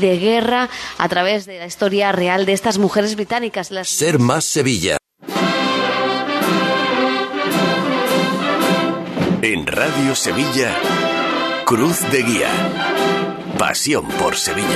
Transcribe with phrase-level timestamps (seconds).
[0.00, 0.68] de guerra
[0.98, 3.70] a través de la historia real de estas mujeres británicas.
[3.70, 3.88] Las...
[3.88, 4.96] Ser más Sevilla.
[9.42, 10.74] En Radio Sevilla,
[11.64, 12.50] Cruz de Guía.
[13.56, 14.66] Pasión por Sevilla.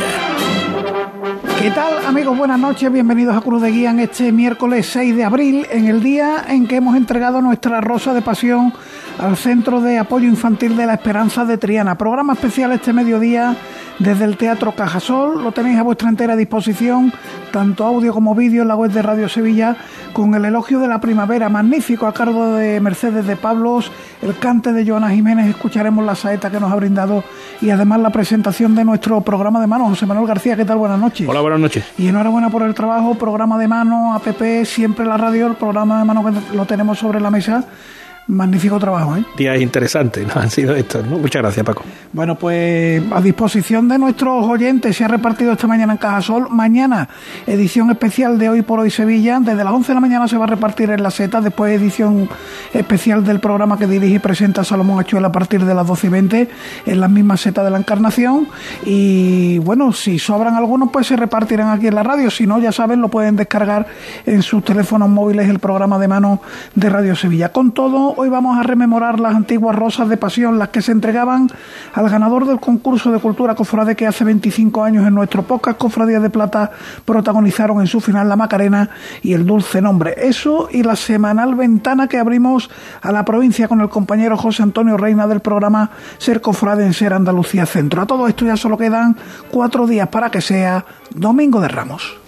[1.61, 2.37] ¿Qué tal amigos?
[2.37, 6.03] Buenas noches, bienvenidos a Cruz de Guía en este miércoles 6 de abril, en el
[6.03, 8.73] día en que hemos entregado nuestra rosa de pasión
[9.19, 11.97] al Centro de Apoyo Infantil de la Esperanza de Triana.
[11.97, 13.57] Programa especial este mediodía
[13.99, 15.43] desde el Teatro Cajasol.
[15.43, 17.13] Lo tenéis a vuestra entera disposición,
[17.51, 19.77] tanto audio como vídeo en la web de Radio Sevilla,
[20.13, 23.91] con el elogio de la primavera, magnífico a cargo de Mercedes de Pablos,
[24.23, 27.25] el cante de Joana Jiménez, escucharemos la saeta que nos ha brindado
[27.61, 29.89] y además la presentación de nuestro programa de mano.
[29.89, 30.79] José Manuel García, ¿qué tal?
[30.79, 31.29] Buenas noches.
[31.29, 31.85] Hola, buenas noches.
[31.99, 36.05] Y enhorabuena por el trabajo, programa de mano, APP, siempre la radio, el programa de
[36.05, 37.65] mano que lo tenemos sobre la mesa
[38.29, 39.25] Magnífico trabajo, ¿eh?
[39.37, 40.33] Días interesantes ¿no?
[40.41, 41.19] han sido estos, ¿no?
[41.19, 41.83] Muchas gracias, Paco.
[42.13, 46.49] Bueno, pues a disposición de nuestros oyentes se ha repartido esta mañana en Cajasol.
[46.51, 47.09] Mañana,
[47.47, 49.41] edición especial de Hoy por Hoy Sevilla.
[49.41, 51.41] Desde las 11 de la mañana se va a repartir en la Z.
[51.41, 52.29] Después, edición
[52.73, 56.11] especial del programa que dirige y presenta Salomón Achuel a partir de las 12 y
[56.11, 56.49] 20
[56.87, 58.47] en la misma Z de la Encarnación.
[58.85, 62.31] Y bueno, si sobran algunos, pues se repartirán aquí en la radio.
[62.31, 63.87] Si no, ya saben, lo pueden descargar
[64.27, 66.41] en sus teléfonos móviles el programa de mano
[66.75, 67.51] de Radio Sevilla.
[67.51, 71.49] Con todo, hoy vamos a rememorar las antiguas rosas de pasión, las que se entregaban
[71.93, 76.23] al ganador del concurso de cultura cofrade que hace 25 años en nuestro pocas cofradías
[76.23, 76.71] de plata
[77.05, 78.91] protagonizaron en su final la Macarena
[79.23, 80.15] y el dulce nombre.
[80.17, 84.97] Eso y la semanal ventana que abrimos a la provincia con el compañero José Antonio
[84.97, 88.03] Reina del programa Ser Cofrade en Ser Andalucía Centro.
[88.03, 89.17] A todo esto ya solo quedan
[89.51, 92.22] cuatro días para que sea Domingo de Ramos.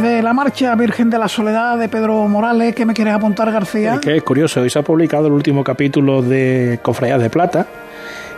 [0.00, 2.74] De la marcha Virgen de la Soledad de Pedro Morales.
[2.74, 3.94] ¿Qué me quieres apuntar, García?
[3.94, 7.66] Es que es curioso, hoy se ha publicado el último capítulo de Cofradías de Plata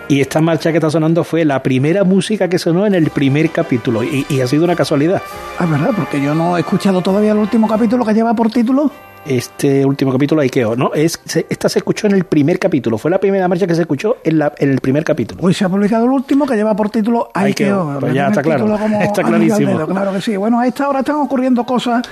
[0.08, 3.50] y esta marcha que está sonando fue la primera música que sonó en el primer
[3.50, 4.02] capítulo.
[4.02, 5.22] Y, ha sido una casualidad.
[5.58, 8.90] Ah, verdad, porque yo no he escuchado todavía el último capítulo que lleva por título
[9.26, 10.92] este último capítulo Aikeo, ¿no?
[10.94, 14.16] Es, esta se escuchó en el primer capítulo, fue la primera marcha que se escuchó
[14.24, 15.40] en, la, en el primer capítulo.
[15.42, 17.98] Hoy se ha publicado el último que lleva por título Aikeo.
[18.00, 19.86] Pues ya está claro, está clarísimo.
[19.86, 20.36] claro que sí.
[20.36, 22.02] Bueno, a esta hora están ocurriendo cosas.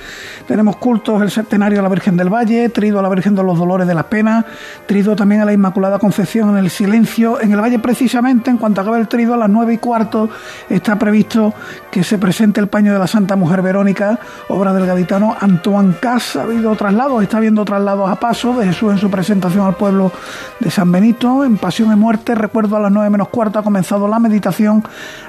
[0.47, 3.57] Tenemos cultos el centenario de la Virgen del Valle, trido a la Virgen de los
[3.57, 4.45] Dolores de las Penas,
[4.85, 7.39] trido también a la Inmaculada Concepción en el Silencio.
[7.41, 10.29] En el Valle, precisamente, en cuanto acabe el trido, a las nueve y cuarto
[10.69, 11.53] está previsto
[11.91, 14.19] que se presente el paño de la Santa Mujer Verónica,
[14.49, 16.35] obra del gaditano Antoine Cas.
[16.35, 16.75] Ha habido
[17.21, 20.11] está viendo traslados a paso de Jesús en su presentación al pueblo
[20.59, 21.43] de San Benito.
[21.43, 24.83] En Pasión y Muerte, recuerdo a las nueve menos cuarto, ha comenzado la meditación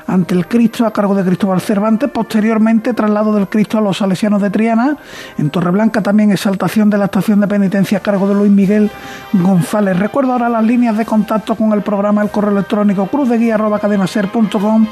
[0.07, 2.11] ante el Cristo a cargo de Cristóbal Cervantes.
[2.11, 4.97] Posteriormente, traslado del Cristo a los Salesianos de Triana.
[5.37, 8.91] En Torreblanca también exaltación de la estación de penitencia a cargo de Luis Miguel
[9.33, 9.99] González.
[9.99, 14.87] Recuerdo ahora las líneas de contacto con el programa, el correo electrónico cruzdeguía.cadenaser.com.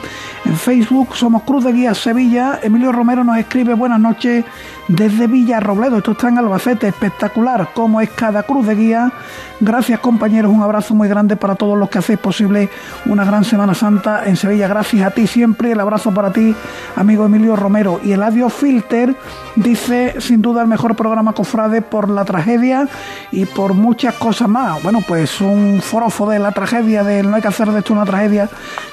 [0.45, 2.59] En Facebook somos Cruz de Guía Sevilla.
[2.61, 4.45] Emilio Romero nos escribe buenas noches
[4.89, 5.99] desde Villa Robledo.
[5.99, 9.13] Esto está en Albacete, espectacular como es cada cruz de guía.
[9.61, 12.69] Gracias compañeros, un abrazo muy grande para todos los que hacéis posible
[13.07, 14.67] una gran Semana Santa en Sevilla.
[14.67, 16.55] Gracias a ti siempre, el abrazo para ti,
[16.97, 18.01] amigo Emilio Romero.
[18.03, 19.15] Y el Adiós Filter
[19.55, 22.89] dice, sin duda, el mejor programa Cofrade por la tragedia
[23.31, 24.83] y por muchas cosas más.
[24.83, 28.05] Bueno, pues un forofo de la tragedia, de no hay que hacer de esto una
[28.05, 28.49] tragedia,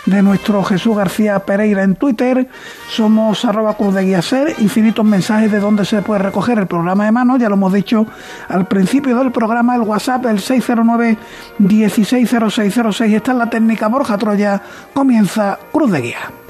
[0.06, 2.48] de nuestro Jesús García Pereira en Twitter.
[2.90, 7.06] Somos arroba cruz de guía ser, infinitos mensajes de donde se puede recoger el programa
[7.06, 8.06] de mano, ya lo hemos dicho
[8.48, 11.18] al principio del programa, el WhatsApp, el 609
[11.60, 13.14] 160606.
[13.14, 14.62] Esta es la técnica Borja Troya,
[14.94, 16.49] comienza Cruz de Guía.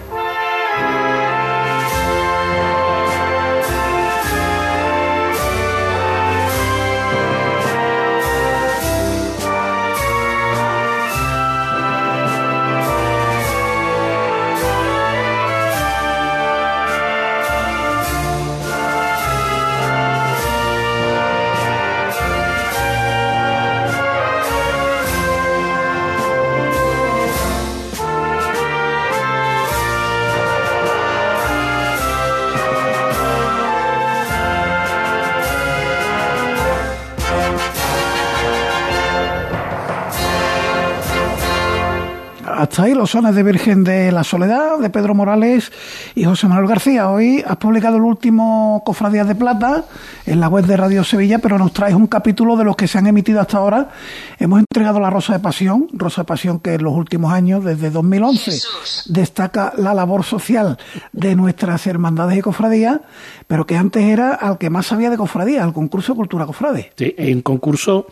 [42.81, 45.71] Ahí los sones de Virgen de la Soledad, de Pedro Morales
[46.15, 47.09] y José Manuel García.
[47.09, 49.85] Hoy has publicado el último Cofradías de Plata
[50.25, 52.97] en la web de Radio Sevilla, pero nos traes un capítulo de los que se
[52.97, 53.89] han emitido hasta ahora.
[54.37, 57.89] Hemos entregado la Rosa de Pasión, Rosa de Pasión que en los últimos años, desde
[57.89, 58.59] 2011,
[59.07, 60.77] destaca la labor social
[61.11, 62.99] de nuestras hermandades y cofradías,
[63.47, 66.91] pero que antes era al que más sabía de cofradías, al concurso de Cultura Cofrade.
[66.95, 68.07] Sí, un concurso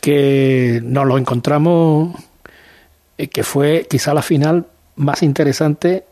[0.00, 2.29] que nos lo encontramos
[3.28, 6.04] que fue quizá la final más interesante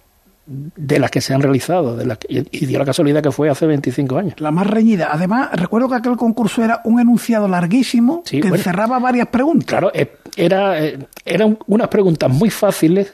[0.48, 3.66] de las que se han realizado, de la y dio la casualidad que fue hace
[3.66, 4.34] 25 años.
[4.38, 5.10] La más reñida.
[5.12, 9.66] Además, recuerdo que aquel concurso era un enunciado larguísimo que encerraba varias preguntas.
[9.66, 13.12] Claro, eh, era, eh, eran unas preguntas muy fáciles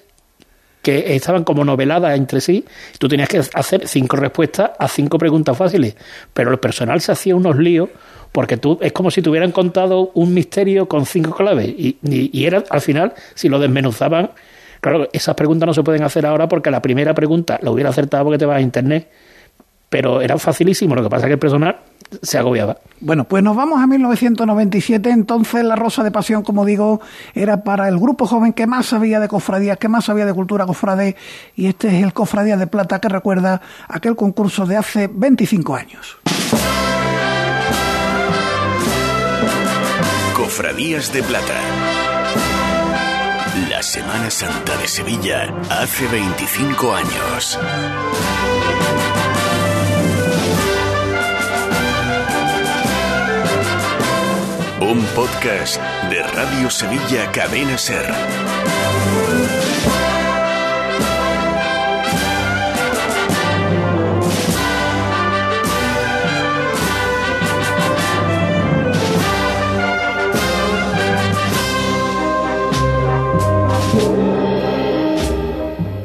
[0.84, 2.64] que estaban como noveladas entre sí.
[2.98, 5.96] Tú tenías que hacer cinco respuestas a cinco preguntas fáciles,
[6.32, 7.88] pero el personal se hacía unos líos
[8.30, 12.44] porque tú es como si te hubieran contado un misterio con cinco claves y, y,
[12.44, 14.32] era al final si lo desmenuzaban
[14.80, 18.24] claro esas preguntas no se pueden hacer ahora porque la primera pregunta la hubiera acertado
[18.24, 19.08] porque te vas a internet
[19.94, 21.76] pero era facilísimo lo que pasa es que el personal
[22.20, 22.78] se agobiaba.
[22.98, 27.00] Bueno, pues nos vamos a 1997, entonces la Rosa de Pasión, como digo,
[27.32, 30.66] era para el grupo joven que más sabía de cofradías, que más sabía de cultura
[30.66, 31.14] cofrade,
[31.54, 36.18] y este es el Cofradía de Plata que recuerda aquel concurso de hace 25 años.
[40.34, 41.60] Cofradías de Plata.
[43.70, 47.60] La Semana Santa de Sevilla hace 25 años.
[54.86, 58.04] Un podcast de Radio Sevilla Cadena Ser.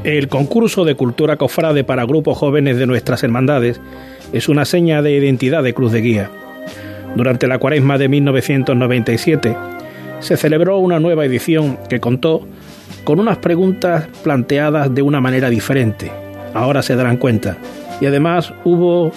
[0.06, 3.82] El concurso de cultura cofrade para grupos jóvenes de nuestras hermandades
[4.32, 6.32] es una seña de identidad de Cruz de Guía.
[7.16, 9.56] Durante la cuaresma de 1997
[10.20, 12.46] se celebró una nueva edición que contó
[13.04, 16.12] con unas preguntas planteadas de una manera diferente.
[16.54, 17.58] Ahora se darán cuenta.
[18.02, 19.12] Y además hubo...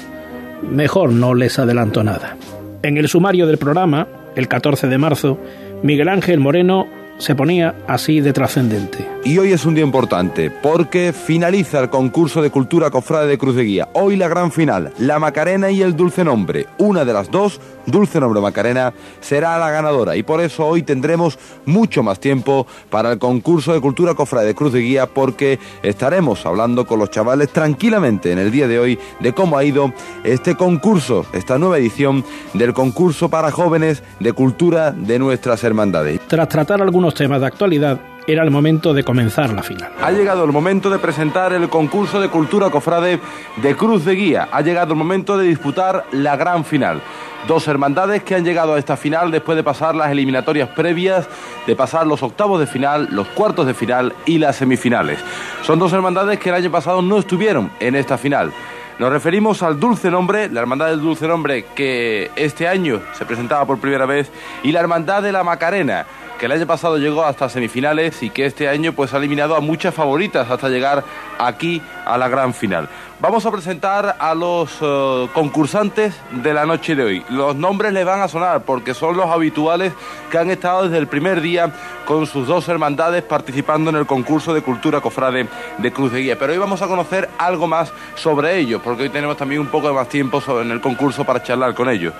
[0.62, 2.36] Mejor no les adelanto nada.
[2.84, 4.06] En el sumario del programa,
[4.36, 5.38] el 14 de marzo,
[5.82, 6.86] Miguel Ángel Moreno
[7.22, 9.08] se ponía así de trascendente.
[9.24, 13.54] Y hoy es un día importante porque finaliza el concurso de cultura cofrade de Cruz
[13.54, 13.88] de Guía.
[13.92, 16.66] Hoy la gran final, la Macarena y el Dulce Nombre.
[16.78, 21.38] Una de las dos, Dulce Nombre Macarena, será la ganadora y por eso hoy tendremos
[21.66, 26.44] mucho más tiempo para el concurso de cultura cofrade de Cruz de Guía porque estaremos
[26.44, 29.92] hablando con los chavales tranquilamente en el día de hoy de cómo ha ido
[30.24, 32.24] este concurso, esta nueva edición
[32.54, 36.20] del concurso para jóvenes de cultura de nuestras hermandades.
[36.26, 39.90] Tras tratar algunos temas de actualidad, era el momento de comenzar la final.
[40.00, 43.18] Ha llegado el momento de presentar el concurso de cultura cofrade
[43.56, 44.48] de Cruz de Guía.
[44.52, 47.00] Ha llegado el momento de disputar la gran final.
[47.48, 51.28] Dos hermandades que han llegado a esta final después de pasar las eliminatorias previas,
[51.66, 55.18] de pasar los octavos de final, los cuartos de final y las semifinales.
[55.62, 58.52] Son dos hermandades que el año pasado no estuvieron en esta final.
[59.00, 63.64] Nos referimos al Dulce Nombre, la Hermandad del Dulce Nombre que este año se presentaba
[63.64, 64.30] por primera vez,
[64.62, 66.06] y la Hermandad de la Macarena,
[66.42, 69.60] que el año pasado llegó hasta semifinales y que este año pues ha eliminado a
[69.60, 71.04] muchas favoritas hasta llegar
[71.38, 72.88] aquí a la gran final.
[73.20, 77.24] Vamos a presentar a los eh, concursantes de la noche de hoy.
[77.28, 79.92] Los nombres les van a sonar porque son los habituales
[80.32, 81.72] que han estado desde el primer día
[82.06, 85.46] con sus dos hermandades participando en el concurso de cultura cofrade
[85.78, 86.36] de Cruz de Guía.
[86.40, 89.86] Pero hoy vamos a conocer algo más sobre ellos porque hoy tenemos también un poco
[89.86, 92.12] de más tiempo en el concurso para charlar con ellos.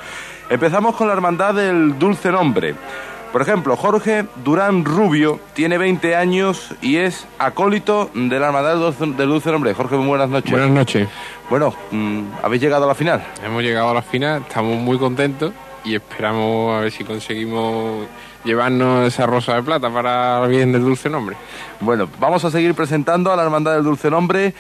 [0.48, 2.76] Empezamos con la hermandad del Dulce Nombre.
[3.32, 9.28] Por ejemplo, Jorge Durán Rubio tiene 20 años y es acólito de la Hermandad del
[9.28, 9.72] Dulce Nombre.
[9.72, 10.50] Jorge, muy buenas noches.
[10.50, 11.08] Buenas noches.
[11.48, 13.24] Bueno, mm, ¿habéis llegado a la final?
[13.42, 18.06] Hemos llegado a la final, estamos muy contentos y esperamos a ver si conseguimos
[18.44, 21.34] llevarnos esa rosa de plata para el bien del Dulce Nombre.
[21.80, 24.52] Bueno, vamos a seguir presentando a la Hermandad del Dulce Nombre.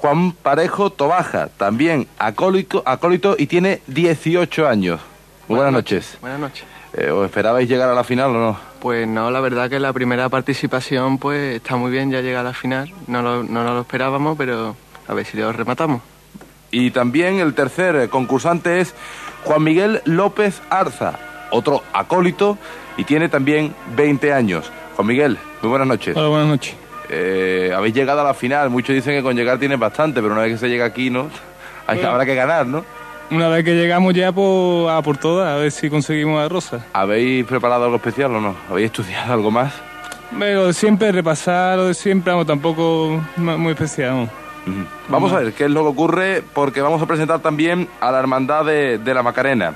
[0.00, 5.00] Juan Parejo Tobaja, también acólito, acólito y tiene 18 años.
[5.48, 6.18] buenas, noches.
[6.20, 6.73] Buenas noches.
[6.96, 8.56] Eh, ¿Os esperabais llegar a la final o no?
[8.80, 12.44] Pues no, la verdad que la primera participación pues está muy bien, ya llega a
[12.44, 12.92] la final.
[13.08, 14.76] No lo, no lo esperábamos, pero
[15.08, 16.02] a ver si lo rematamos.
[16.70, 18.94] Y también el tercer concursante es
[19.44, 21.18] Juan Miguel López Arza,
[21.50, 22.58] otro acólito
[22.96, 24.70] y tiene también 20 años.
[24.96, 26.16] Juan Miguel, muy buenas noches.
[26.16, 26.74] Hola, buenas noches.
[27.10, 30.42] Eh, habéis llegado a la final, muchos dicen que con llegar tienes bastante, pero una
[30.42, 31.28] vez que se llega aquí, ¿no?
[31.86, 32.10] Hay, Bueno.
[32.12, 32.84] habrá que ganar, ¿no?
[33.34, 36.86] Una vez que llegamos ya pues, a por todas, a ver si conseguimos la rosa.
[36.92, 38.54] ¿Habéis preparado algo especial o no?
[38.70, 39.74] ¿Habéis estudiado algo más?
[40.38, 44.30] Luego, siempre repasar lo de siempre, vamos, tampoco muy especial.
[45.08, 45.32] vamos.
[45.32, 48.66] A ver qué es lo que ocurre, porque vamos a presentar también a la Hermandad
[48.66, 49.74] de, de la Macarena.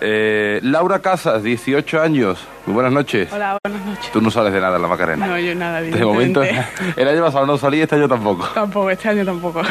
[0.00, 2.38] Eh, Laura Casas, 18 años.
[2.66, 3.32] Muy buenas noches.
[3.32, 4.10] Hola, buenas noches.
[4.12, 5.26] Tú no sales de nada en la Macarena.
[5.26, 6.42] No, yo nada, de momento,
[6.96, 8.46] el año pasado no salí, este año tampoco.
[8.54, 9.62] Tampoco, este año tampoco.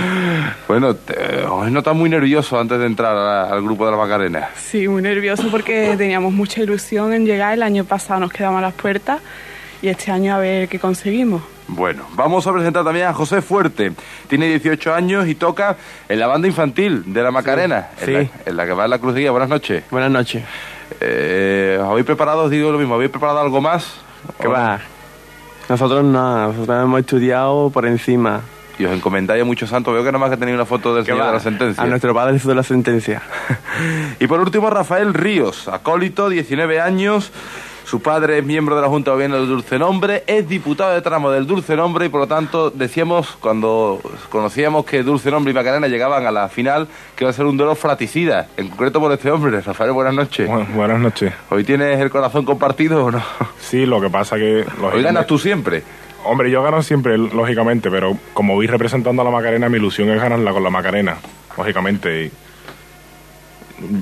[0.67, 4.49] Bueno, te, os notas muy nervioso antes de entrar a- al grupo de la Macarena.
[4.55, 7.53] Sí, muy nervioso porque teníamos mucha ilusión en llegar.
[7.53, 9.21] El año pasado nos quedamos a las puertas
[9.81, 11.41] y este año a ver qué conseguimos.
[11.69, 13.91] Bueno, vamos a presentar también a José Fuerte.
[14.27, 15.75] Tiene 18 años y toca
[16.07, 18.13] en la banda infantil de la Macarena, Sí.
[18.13, 19.31] En, la, en la que va en la Cruz de Guía.
[19.31, 19.83] Buenas noches.
[19.91, 20.43] Buenas noches.
[21.01, 22.43] Eh, ¿os ¿Habéis preparado?
[22.45, 22.95] Os digo lo mismo.
[22.95, 23.95] ¿Habéis preparado algo más?
[24.39, 24.79] ¿Qué ¿O va?
[25.67, 28.39] Nosotros no, nosotros hemos estudiado por encima.
[28.79, 29.93] Y os encomendáis a muchos santos.
[29.93, 31.27] Veo que nada más que tenéis una foto del ¿Qué señor va?
[31.27, 31.83] de la sentencia.
[31.83, 33.21] A nuestro padre hizo la sentencia.
[34.19, 37.31] Y por último, Rafael Ríos, acólito, 19 años.
[37.87, 41.01] Su padre es miembro de la Junta de Gobierno del Dulce Nombre, es diputado de
[41.01, 45.53] tramo del Dulce Nombre y por lo tanto decíamos cuando conocíamos que Dulce Nombre y
[45.53, 49.13] Macarena llegaban a la final que iba a ser un duelo fraticida, en concreto por
[49.13, 49.61] este hombre.
[49.61, 50.49] Rafael, buenas noches.
[50.75, 51.31] buenas noches.
[51.49, 53.23] ¿Hoy tienes el corazón compartido o no?
[53.57, 54.65] Sí, lo que pasa que...
[54.81, 55.81] Hoy ganas tú siempre.
[56.25, 60.21] Hombre, yo gano siempre, lógicamente, pero como voy representando a la Macarena, mi ilusión es
[60.21, 61.19] ganarla con la Macarena,
[61.57, 62.25] lógicamente.
[62.25, 62.31] Y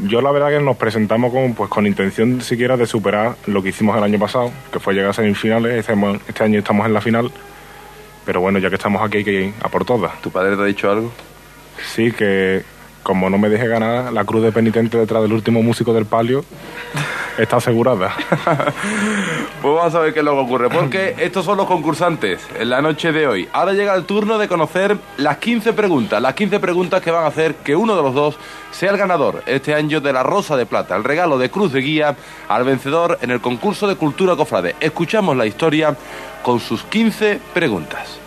[0.08, 3.70] yo la verdad que nos presentamos con, pues, con intención siquiera de superar lo que
[3.70, 5.88] hicimos el año pasado, que fue llegar a semifinales.
[5.88, 7.32] Este, año estamos en la final,
[8.26, 10.22] pero bueno, ya que estamos aquí hay que ir a por todas.
[10.22, 11.12] ¿Tu padre te ha dicho algo?
[11.94, 12.64] Sí, que
[13.04, 16.44] como no me deje ganar la cruz de penitente detrás del último músico del palio,
[17.38, 18.14] está asegurada.
[19.62, 22.70] Pues vamos a ver qué es lo que ocurre, porque estos son los concursantes en
[22.70, 23.50] la noche de hoy.
[23.52, 27.28] Ahora llega el turno de conocer las 15 preguntas, las 15 preguntas que van a
[27.28, 28.38] hacer que uno de los dos
[28.70, 31.82] sea el ganador este año de la Rosa de Plata, el regalo de Cruz de
[31.82, 32.16] Guía
[32.48, 34.76] al vencedor en el concurso de Cultura Cofrade.
[34.80, 35.96] Escuchamos la historia
[36.44, 38.20] con sus 15 preguntas.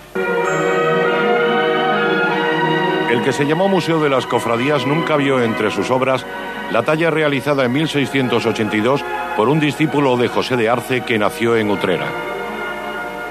[3.11, 6.27] El que se llamó Museo de las Cofradías nunca vio entre sus obras
[6.71, 9.03] la talla realizada en 1682
[9.35, 12.07] por un discípulo de José de Arce que nació en Utrera.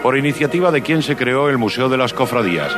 [0.01, 2.75] Por iniciativa de quien se creó el Museo de las Cofradías.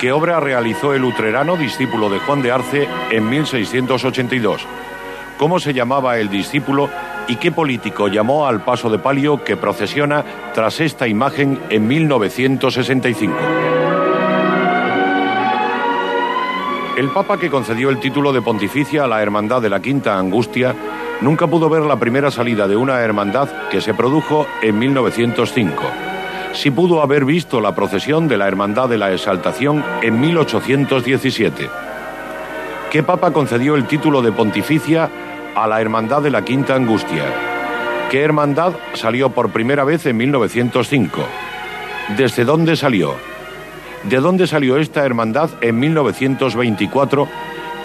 [0.00, 4.64] ¿Qué obra realizó el utrerano discípulo de Juan de Arce en 1682?
[5.38, 6.88] ¿Cómo se llamaba el discípulo
[7.26, 10.24] y qué político llamó al paso de palio que procesiona
[10.54, 13.71] tras esta imagen en 1965?
[16.96, 20.74] El Papa que concedió el título de pontificia a la Hermandad de la Quinta Angustia
[21.22, 25.82] nunca pudo ver la primera salida de una hermandad que se produjo en 1905.
[26.52, 31.70] Sí pudo haber visto la procesión de la Hermandad de la Exaltación en 1817.
[32.90, 35.08] ¿Qué Papa concedió el título de pontificia
[35.54, 37.24] a la Hermandad de la Quinta Angustia?
[38.10, 41.22] ¿Qué hermandad salió por primera vez en 1905?
[42.18, 43.31] ¿Desde dónde salió?
[44.04, 47.28] ¿De dónde salió esta hermandad en 1924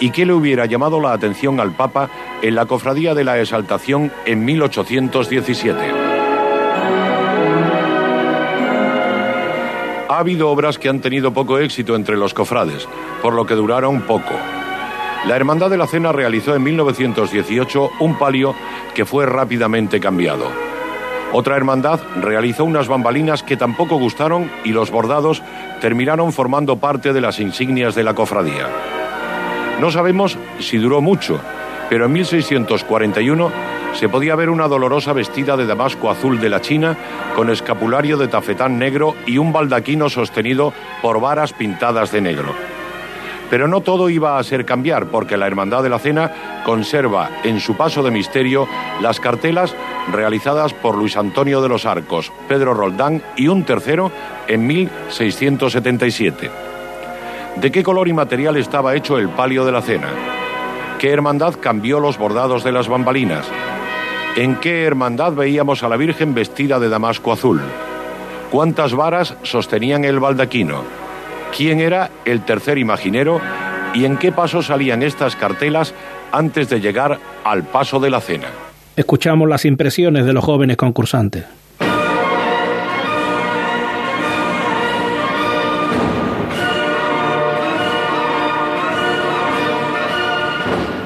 [0.00, 2.10] y qué le hubiera llamado la atención al Papa
[2.42, 5.78] en la Cofradía de la Exaltación en 1817?
[10.08, 12.88] Ha habido obras que han tenido poco éxito entre los cofrades,
[13.22, 14.34] por lo que duraron poco.
[15.26, 18.56] La Hermandad de la Cena realizó en 1918 un palio
[18.94, 20.50] que fue rápidamente cambiado.
[21.32, 25.42] Otra hermandad realizó unas bambalinas que tampoco gustaron y los bordados
[25.80, 28.68] terminaron formando parte de las insignias de la cofradía.
[29.80, 31.40] No sabemos si duró mucho,
[31.88, 33.52] pero en 1641
[33.94, 36.96] se podía ver una dolorosa vestida de damasco azul de la China
[37.34, 42.54] con escapulario de tafetán negro y un baldaquino sostenido por varas pintadas de negro.
[43.50, 47.60] Pero no todo iba a ser cambiar, porque la Hermandad de la Cena conserva en
[47.60, 48.68] su paso de misterio
[49.00, 49.74] las cartelas
[50.12, 54.12] realizadas por Luis Antonio de los Arcos, Pedro Roldán y un tercero
[54.46, 56.50] en 1677.
[57.56, 60.08] ¿De qué color y material estaba hecho el palio de la Cena?
[60.98, 63.46] ¿Qué hermandad cambió los bordados de las bambalinas?
[64.36, 67.60] ¿En qué hermandad veíamos a la Virgen vestida de damasco azul?
[68.50, 71.07] ¿Cuántas varas sostenían el baldaquino?
[71.56, 73.40] Quién era el tercer imaginero
[73.94, 75.94] y en qué paso salían estas cartelas
[76.32, 78.48] antes de llegar al paso de la cena.
[78.96, 81.44] Escuchamos las impresiones de los jóvenes concursantes.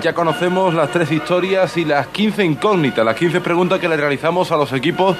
[0.02, 4.50] Ya conocemos las tres historias y las 15 incógnitas, las 15 preguntas que le realizamos
[4.50, 5.16] a los equipos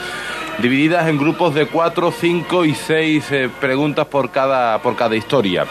[0.61, 5.64] divididas en grupos de 4, 5 y 6 eh, preguntas por cada, por cada historia.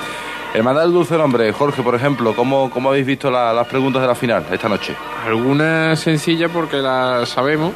[0.53, 4.07] Hermandad del Dulce Nombre, Jorge, por ejemplo, ¿cómo, cómo habéis visto la- las preguntas de
[4.07, 4.93] la final esta noche?
[5.25, 7.71] Algunas sencillas porque las sabemos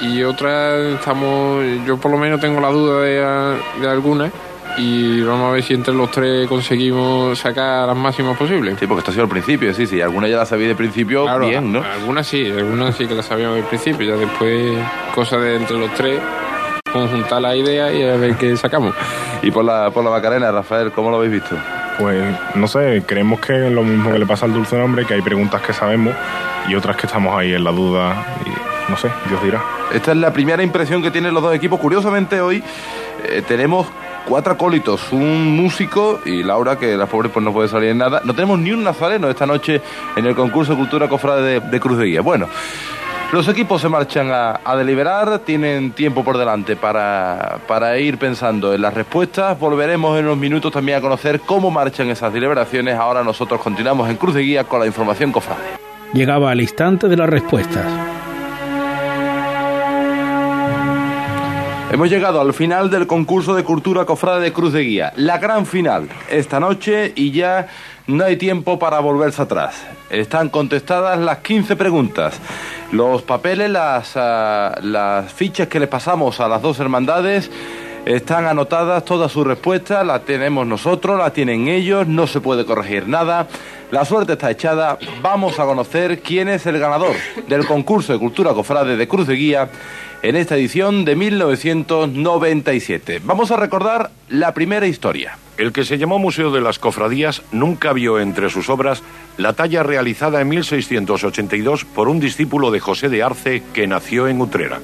[0.00, 4.30] y otras estamos, yo por lo menos tengo la duda de, de algunas
[4.78, 8.76] y vamos a ver si entre los tres conseguimos sacar las máximas posibles.
[8.78, 10.00] Sí, porque esto ha sido al principio, sí, sí.
[10.00, 11.82] Algunas ya las sabéis de principio Claro, bien, ¿no?
[11.82, 14.78] Algunas sí, algunas sí que las sabíamos al principio, ya después,
[15.12, 16.20] cosa de entre los tres,
[16.92, 18.94] conjuntar la idea y a ver qué sacamos.
[19.42, 21.56] Y por la, por la Macarena, Rafael, ¿cómo lo habéis visto?
[21.98, 22.22] Pues
[22.54, 25.22] no sé, creemos que es lo mismo que le pasa al dulce nombre, que hay
[25.22, 26.14] preguntas que sabemos
[26.68, 29.62] y otras que estamos ahí en la duda y no sé, Dios dirá.
[29.92, 31.78] Esta es la primera impresión que tienen los dos equipos.
[31.78, 32.62] Curiosamente, hoy
[33.24, 33.86] eh, tenemos
[34.26, 38.20] cuatro acólitos, un músico y Laura, que la pobre pues no puede salir en nada.
[38.24, 39.80] No tenemos ni un nazareno esta noche
[40.16, 42.20] en el concurso de Cultura Cofrade de, de Cruz de Guía.
[42.20, 42.48] Bueno,
[43.32, 48.74] los equipos se marchan a, a deliberar, tienen tiempo por delante para, para ir pensando
[48.74, 49.58] en las respuestas.
[49.58, 52.96] Volveremos en unos minutos también a conocer cómo marchan esas deliberaciones.
[52.96, 55.62] Ahora nosotros continuamos en Cruz de Guía con la información cofrade.
[56.12, 57.86] Llegaba al instante de las respuestas.
[61.92, 65.12] Hemos llegado al final del concurso de cultura cofrade de Cruz de Guía.
[65.16, 67.66] La gran final esta noche y ya
[68.10, 69.82] no hay tiempo para volverse atrás.
[70.10, 72.38] Están contestadas las 15 preguntas.
[72.92, 77.50] Los papeles, las, ah, las fichas que les pasamos a las dos hermandades
[78.06, 83.06] están anotadas todas sus respuestas, las tenemos nosotros, las tienen ellos, no se puede corregir
[83.06, 83.46] nada.
[83.90, 84.98] La suerte está echada.
[85.20, 87.14] Vamos a conocer quién es el ganador
[87.46, 89.68] del concurso de cultura cofrade de Cruz de Guía
[90.22, 93.20] en esta edición de 1997.
[93.24, 95.36] Vamos a recordar la primera historia.
[95.60, 99.02] El que se llamó Museo de las Cofradías nunca vio entre sus obras
[99.36, 104.40] la talla realizada en 1682 por un discípulo de José de Arce que nació en
[104.40, 104.80] Utrera.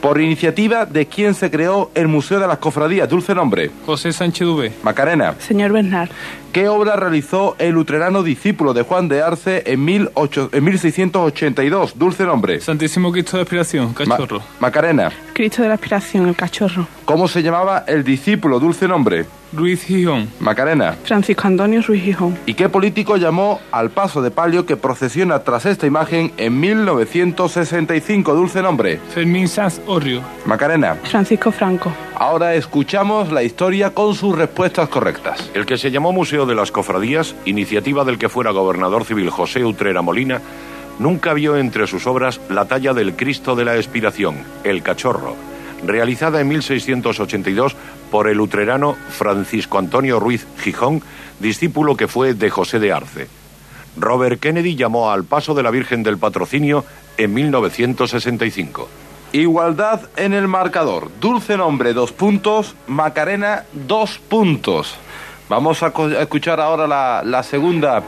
[0.00, 3.70] Por iniciativa de quien se creó el Museo de las Cofradías, dulce nombre.
[3.84, 4.72] José Sánchez Dubé.
[4.82, 5.34] Macarena.
[5.38, 6.08] Señor Bernard.
[6.54, 11.98] ¿Qué obra realizó el luterano discípulo de Juan de Arce en, 18 en 1682?
[11.98, 12.60] Dulce nombre.
[12.60, 14.40] Santísimo Cristo de Aspiración, Ma- cachorro.
[14.60, 15.10] Macarena.
[15.32, 16.86] Cristo de la Aspiración, el cachorro.
[17.06, 18.60] ¿Cómo se llamaba el discípulo?
[18.60, 19.26] Dulce nombre.
[19.52, 20.28] Luis Gijón.
[20.40, 20.96] Macarena.
[21.04, 22.38] Francisco Antonio Ruiz Gijón.
[22.46, 28.32] ¿Y qué político llamó al paso de palio que procesiona tras esta imagen en 1965?
[28.34, 29.00] Dulce nombre.
[29.12, 30.22] Fermín Sanz Orrio.
[30.46, 30.96] Macarena.
[31.04, 31.92] Francisco Franco.
[32.16, 35.50] Ahora escuchamos la historia con sus respuestas correctas.
[35.52, 39.64] El que se llamó Museo de las Cofradías, iniciativa del que fuera gobernador civil José
[39.64, 40.40] Utrera Molina,
[41.00, 45.34] nunca vio entre sus obras la talla del Cristo de la Expiración, el Cachorro,
[45.84, 47.74] realizada en 1682
[48.12, 51.02] por el utrerano Francisco Antonio Ruiz Gijón,
[51.40, 53.26] discípulo que fue de José de Arce.
[53.96, 56.84] Robert Kennedy llamó al paso de la Virgen del Patrocinio
[57.16, 58.88] en 1965.
[59.34, 61.10] Igualdad en el marcador.
[61.20, 62.76] Dulce nombre, dos puntos.
[62.86, 64.94] Macarena, dos puntos.
[65.48, 68.04] Vamos a, escuchar ahora la, la segunda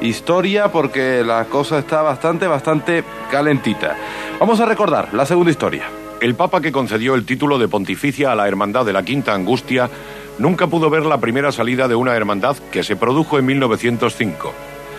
[0.00, 3.96] historia porque la cosa está bastante, bastante calentita.
[4.40, 5.84] Vamos a recordar la segunda historia.
[6.20, 9.88] El Papa que concedió el título de pontificia a la Hermandad de la Quinta Angustia
[10.40, 14.52] nunca pudo ver la primera salida de una hermandad que se produjo en 1905.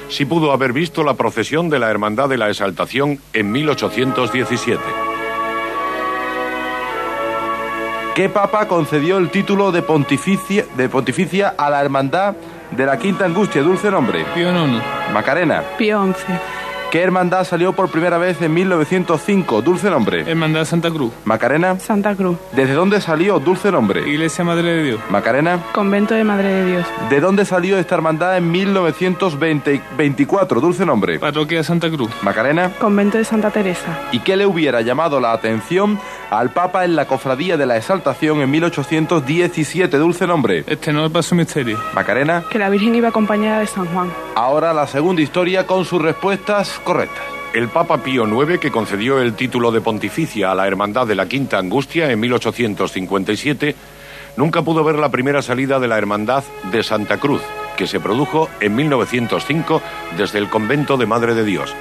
[0.08, 5.05] Sí pudo haber visto la procesión de la Hermandad de la Exaltación en 1817.
[8.16, 12.34] ¿Qué papa concedió el título de pontificia, de pontificia a la hermandad
[12.72, 13.62] de la Quinta Angustia?
[13.62, 14.24] Dulce nombre.
[14.34, 14.82] Pío Nono.
[15.12, 15.62] Macarena.
[15.78, 16.65] Pío XI.
[16.96, 19.62] ¿Qué hermandad salió por primera vez en 1905?
[19.62, 20.22] Dulce nombre.
[20.22, 21.12] Hermandad Santa Cruz.
[21.26, 21.78] Macarena.
[21.78, 22.38] Santa Cruz.
[22.54, 23.38] ¿Desde dónde salió?
[23.38, 24.10] Dulce nombre.
[24.10, 25.02] Iglesia Madre de Dios.
[25.10, 25.62] Macarena.
[25.74, 26.86] Convento de Madre de Dios.
[27.10, 30.62] ¿De dónde salió esta hermandad en 1924?
[30.62, 31.20] Dulce nombre.
[31.20, 32.12] Parroquia Santa Cruz.
[32.22, 32.72] Macarena.
[32.80, 34.00] Convento de Santa Teresa.
[34.14, 38.40] ¿Y qué le hubiera llamado la atención al Papa en la cofradía de la Exaltación
[38.40, 39.98] en 1817?
[39.98, 40.64] Dulce nombre.
[40.66, 41.78] Este no es paso misterio.
[41.94, 42.46] Macarena.
[42.50, 44.10] Que la Virgen iba acompañada de San Juan.
[44.36, 47.26] Ahora la segunda historia con sus respuestas correctas.
[47.54, 51.28] El Papa Pío IX, que concedió el título de pontificia a la Hermandad de la
[51.28, 53.76] Quinta Angustia en 1857,
[54.38, 57.42] nunca pudo ver la primera salida de la Hermandad de Santa Cruz,
[57.76, 59.82] que se produjo en 1905
[60.18, 61.76] desde el convento de Madre de Dios.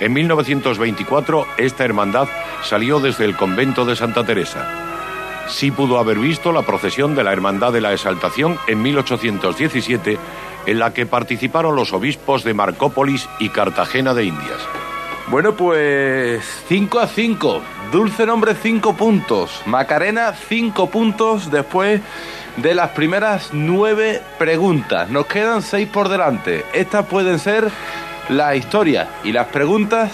[0.00, 2.28] En 1924, esta hermandad
[2.62, 4.66] salió desde el convento de Santa Teresa.
[5.48, 10.18] Sí pudo haber visto la procesión de la Hermandad de la Exaltación en 1817,
[10.66, 14.60] en la que participaron los obispos de Marcópolis y Cartagena de Indias.
[15.28, 17.62] Bueno, pues 5 a 5.
[17.92, 19.62] Dulce nombre 5 puntos.
[19.66, 22.00] Macarena 5 puntos después
[22.56, 25.08] de las primeras 9 preguntas.
[25.10, 26.64] Nos quedan 6 por delante.
[26.72, 27.70] Estas pueden ser
[28.28, 30.12] la historia y las preguntas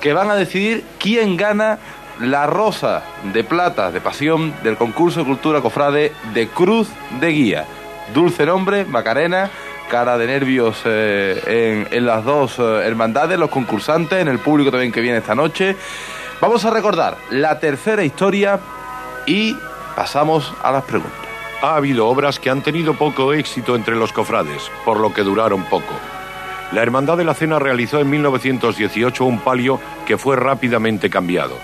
[0.00, 1.78] que van a decidir quién gana
[2.20, 6.88] la rosa de plata de pasión del concurso de cultura cofrade de Cruz
[7.20, 7.64] de Guía.
[8.14, 9.50] Dulce nombre, Macarena,
[9.88, 14.70] cara de nervios eh, en, en las dos eh, hermandades, los concursantes, en el público
[14.70, 15.76] también que viene esta noche.
[16.40, 18.60] Vamos a recordar la tercera historia
[19.26, 19.56] y
[19.96, 21.18] pasamos a las preguntas.
[21.62, 25.64] Ha habido obras que han tenido poco éxito entre los cofrades, por lo que duraron
[25.64, 25.94] poco.
[26.70, 31.56] La Hermandad de la Cena realizó en 1918 un palio que fue rápidamente cambiado.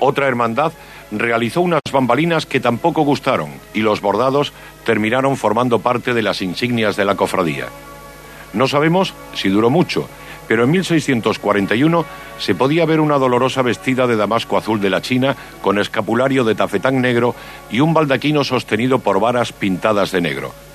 [0.00, 0.72] Otra hermandad
[1.10, 4.52] realizó unas bambalinas que tampoco gustaron y los bordados
[4.84, 7.66] terminaron formando parte de las insignias de la cofradía.
[8.52, 10.08] No sabemos si duró mucho,
[10.46, 12.04] pero en 1641
[12.38, 16.54] se podía ver una dolorosa vestida de damasco azul de la China con escapulario de
[16.54, 17.34] tafetán negro
[17.70, 20.67] y un baldaquino sostenido por varas pintadas de negro.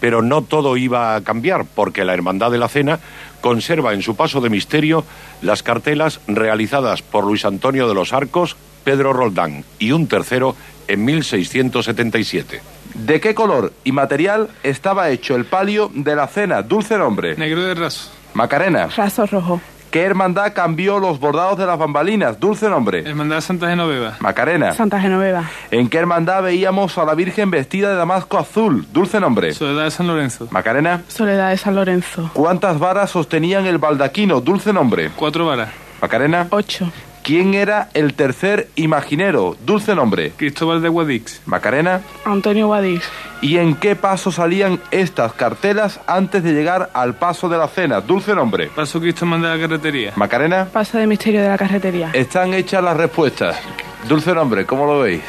[0.00, 3.00] Pero no todo iba a cambiar, porque la Hermandad de la Cena
[3.40, 5.04] conserva en su paso de misterio
[5.42, 10.56] las cartelas realizadas por Luis Antonio de los Arcos, Pedro Roldán y un tercero
[10.86, 12.60] en 1677.
[12.94, 16.62] ¿De qué color y material estaba hecho el palio de la cena?
[16.62, 17.36] Dulce nombre.
[17.36, 18.10] Negro de raso.
[18.34, 18.88] Macarena.
[18.88, 19.60] Raso rojo.
[19.90, 22.38] ¿Qué hermandad cambió los bordados de las bambalinas?
[22.38, 23.08] Dulce nombre.
[23.08, 24.16] Hermandad Santa Genoveva.
[24.20, 24.72] Macarena.
[24.72, 25.44] Santa Genoveva.
[25.70, 28.86] ¿En qué hermandad veíamos a la Virgen vestida de damasco azul?
[28.92, 29.54] Dulce nombre.
[29.54, 30.46] Soledad de San Lorenzo.
[30.50, 31.02] Macarena.
[31.08, 32.30] Soledad de San Lorenzo.
[32.34, 34.42] ¿Cuántas varas sostenían el baldaquino?
[34.42, 35.10] Dulce nombre.
[35.16, 35.70] Cuatro varas.
[36.02, 36.46] Macarena.
[36.50, 36.92] Ocho.
[37.28, 39.54] ¿Quién era el tercer imaginero?
[39.66, 40.32] Dulce nombre.
[40.34, 41.42] Cristóbal de Guadix.
[41.44, 42.00] Macarena.
[42.24, 43.04] Antonio Guadix.
[43.42, 48.00] ¿Y en qué paso salían estas cartelas antes de llegar al paso de la cena?
[48.00, 48.70] Dulce nombre.
[48.74, 50.14] Paso Cristóbal de la carretería.
[50.16, 50.68] Macarena.
[50.72, 52.12] Paso de misterio de la carretería.
[52.14, 53.60] Están hechas las respuestas.
[54.08, 55.20] Dulce nombre, ¿cómo lo veis?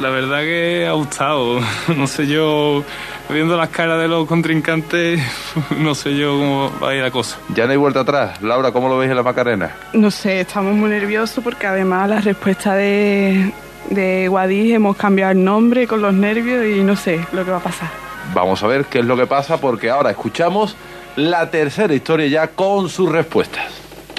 [0.00, 1.60] La verdad que ha gustado.
[1.96, 2.82] No sé yo,
[3.30, 5.20] viendo las caras de los contrincantes,
[5.78, 7.38] no sé yo cómo va a ir la cosa.
[7.54, 8.42] Ya no hay vuelta atrás.
[8.42, 9.70] Laura, ¿cómo lo veis en la Macarena?
[9.92, 13.52] No sé, estamos muy nerviosos porque además la respuesta de,
[13.90, 17.58] de Guadix hemos cambiado el nombre con los nervios y no sé lo que va
[17.58, 17.88] a pasar.
[18.34, 20.76] Vamos a ver qué es lo que pasa porque ahora escuchamos
[21.16, 23.66] la tercera historia ya con sus respuestas.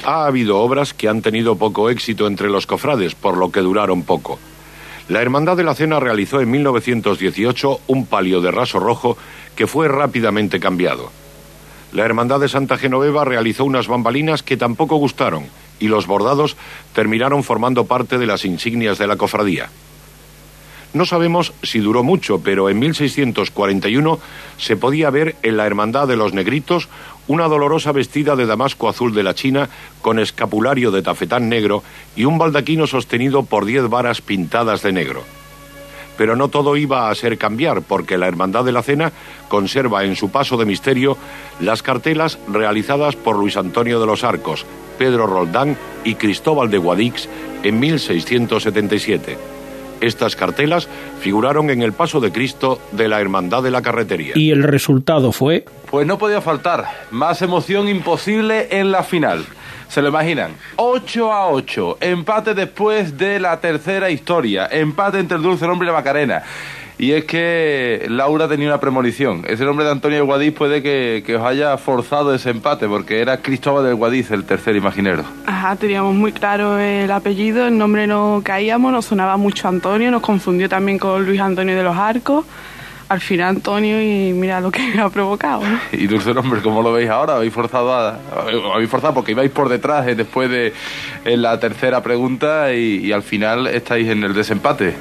[0.06, 4.04] Ha habido obras que han tenido poco éxito entre los cofrades, por lo que duraron
[4.04, 4.40] poco.
[5.08, 9.18] La Hermandad de la Cena realizó en 1918 un palio de raso rojo
[9.56, 11.12] que fue rápidamente cambiado.
[11.94, 15.46] La Hermandad de Santa Genoveva realizó unas bambalinas que tampoco gustaron
[15.80, 16.58] y los bordados
[16.94, 19.70] terminaron formando parte de las insignias de la cofradía.
[20.94, 24.20] No sabemos si duró mucho, pero en 1641
[24.58, 26.88] se podía ver en la Hermandad de los Negritos
[27.28, 29.70] una dolorosa vestida de damasco azul de la China
[30.02, 31.84] con escapulario de tafetán negro
[32.16, 35.24] y un baldaquino sostenido por diez varas pintadas de negro.
[36.18, 39.12] Pero no todo iba a ser cambiar, porque la Hermandad de la Cena
[39.50, 41.18] conserva en su paso de misterio
[41.60, 44.66] las cartelas realizadas por Luis Antonio de los Arcos,
[44.98, 47.28] Pedro Roldán y Cristóbal de Guadix
[47.64, 49.55] en 1677.
[50.02, 50.88] Estas cartelas
[51.20, 54.34] figuraron en el paso de Cristo de la Hermandad de la Carretería.
[54.36, 55.66] Y el resultado fue...
[55.90, 56.86] Pues no podía faltar.
[57.12, 59.46] Más emoción imposible en la final.
[59.88, 60.52] ¿Se lo imaginan?
[60.78, 61.98] 8 a 8.
[62.02, 64.68] Empate después de la tercera historia.
[64.70, 66.44] Empate entre el dulce nombre y la Macarena.
[66.98, 69.44] Y es que Laura tenía una premonición.
[69.48, 73.20] Ese nombre de Antonio del Guadix puede que, que, os haya forzado ese empate, porque
[73.20, 75.24] era Cristóbal del Guadix el tercer imaginero.
[75.46, 80.22] Ajá, teníamos muy claro el apellido, el nombre no caíamos, nos sonaba mucho Antonio, nos
[80.22, 82.46] confundió también con Luis Antonio de los Arcos.
[83.08, 85.64] Al final Antonio y mira lo que ha provocado.
[85.68, 85.80] ¿no?
[85.92, 87.36] Y dulce nombre, ¿cómo lo veis ahora?
[87.36, 88.18] ¿Habéis forzado, a,
[88.74, 90.74] habéis forzado porque ibais por detrás eh, después de
[91.26, 94.96] en la tercera pregunta y, y al final estáis en el desempate.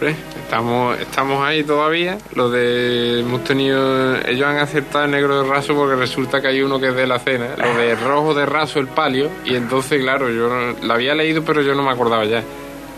[0.00, 2.18] Estamos, estamos ahí todavía.
[2.34, 4.16] Lo de hemos tenido.
[4.26, 7.06] Ellos han acertado el negro de raso porque resulta que hay uno que es de
[7.06, 7.48] la cena.
[7.56, 9.30] Lo de rojo de raso el palio.
[9.44, 12.42] Y entonces, claro, yo no, la había leído, pero yo no me acordaba ya.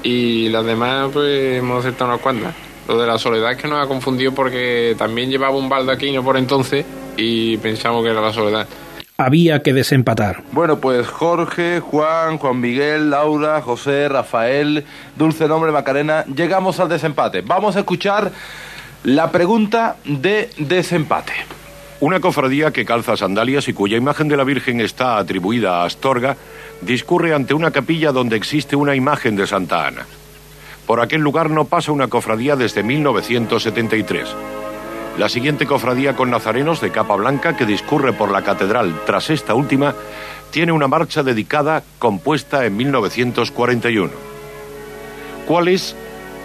[0.03, 2.55] Y las demás, pues hemos acertado unas cuantas.
[2.89, 6.37] Lo de la soledad es que nos ha confundido porque también llevaba un baldaquino por
[6.37, 6.85] entonces
[7.17, 8.67] y pensamos que era la soledad
[9.19, 10.43] había que desempatar.
[10.53, 14.85] Bueno, pues Jorge, Juan, Juan Miguel, Laura, José, Rafael,
[15.17, 17.41] Dulce Nombre, Macarena, llegamos al desempate.
[17.41, 18.31] Vamos a escuchar
[19.05, 21.33] la pregunta de desempate.
[22.01, 26.37] Una cofradía que calza sandalias y cuya imagen de la Virgen está atribuida a Astorga,
[26.83, 30.05] discurre ante una capilla donde existe una imagen de Santa Ana.
[30.87, 34.29] Por aquel lugar no pasa una cofradía desde 1973.
[35.19, 39.55] La siguiente cofradía con nazarenos de capa blanca que discurre por la catedral tras esta
[39.55, 39.95] última
[40.51, 44.13] tiene una marcha dedicada compuesta en 1941.
[45.47, 45.97] ¿Cuál es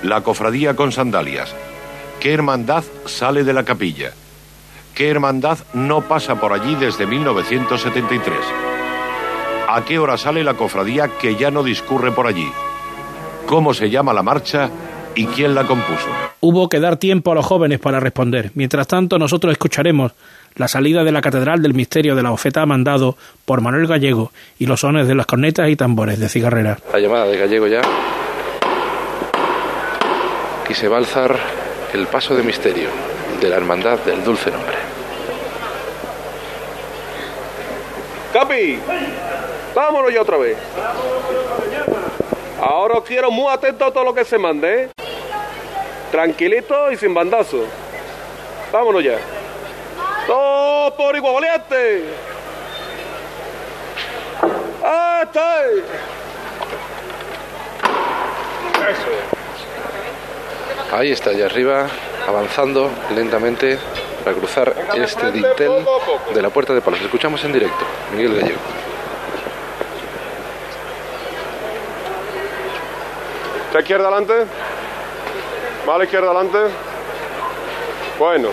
[0.04, 1.54] la cofradía con sandalias?
[2.22, 4.14] ¿Qué hermandad sale de la capilla?
[4.96, 8.38] ¿Qué hermandad no pasa por allí desde 1973?
[9.68, 12.50] ¿A qué hora sale la cofradía que ya no discurre por allí?
[13.48, 14.70] ¿Cómo se llama la marcha
[15.16, 16.08] y quién la compuso.
[16.40, 18.52] Hubo que dar tiempo a los jóvenes para responder.
[18.56, 20.14] Mientras tanto, nosotros escucharemos
[20.56, 24.66] la salida de la Catedral del Misterio de la Ofeta mandado por Manuel Gallego y
[24.66, 26.78] los sones de las cornetas y tambores de cigarrera.
[26.92, 27.82] La llamada de Gallego ya.
[30.70, 31.38] Y se va a alzar
[31.94, 32.90] el paso de misterio
[33.42, 34.78] de la Hermandad del Dulce Nombre.
[38.32, 38.80] Capi,
[39.76, 40.58] vámonos ya otra vez.
[42.62, 45.01] Ahora os quiero muy atento a todo lo que se mande, ¿eh?
[46.12, 47.66] Tranquilito y sin bandazo.
[48.72, 49.18] Vámonos ya.
[50.28, 52.04] ¡Todo por igual valiente!
[54.84, 55.62] ¡Ah, está!
[60.92, 61.88] Ahí está, allá arriba,
[62.28, 63.80] avanzando lentamente
[64.26, 65.86] para cruzar este dintel
[66.34, 67.02] de la Puerta de Palos.
[67.02, 68.60] Escuchamos en directo, Miguel Gallego.
[73.68, 74.34] ¿Está izquierda adelante?
[75.86, 76.74] ¿Vale, izquierda adelante?
[78.20, 78.50] Bueno.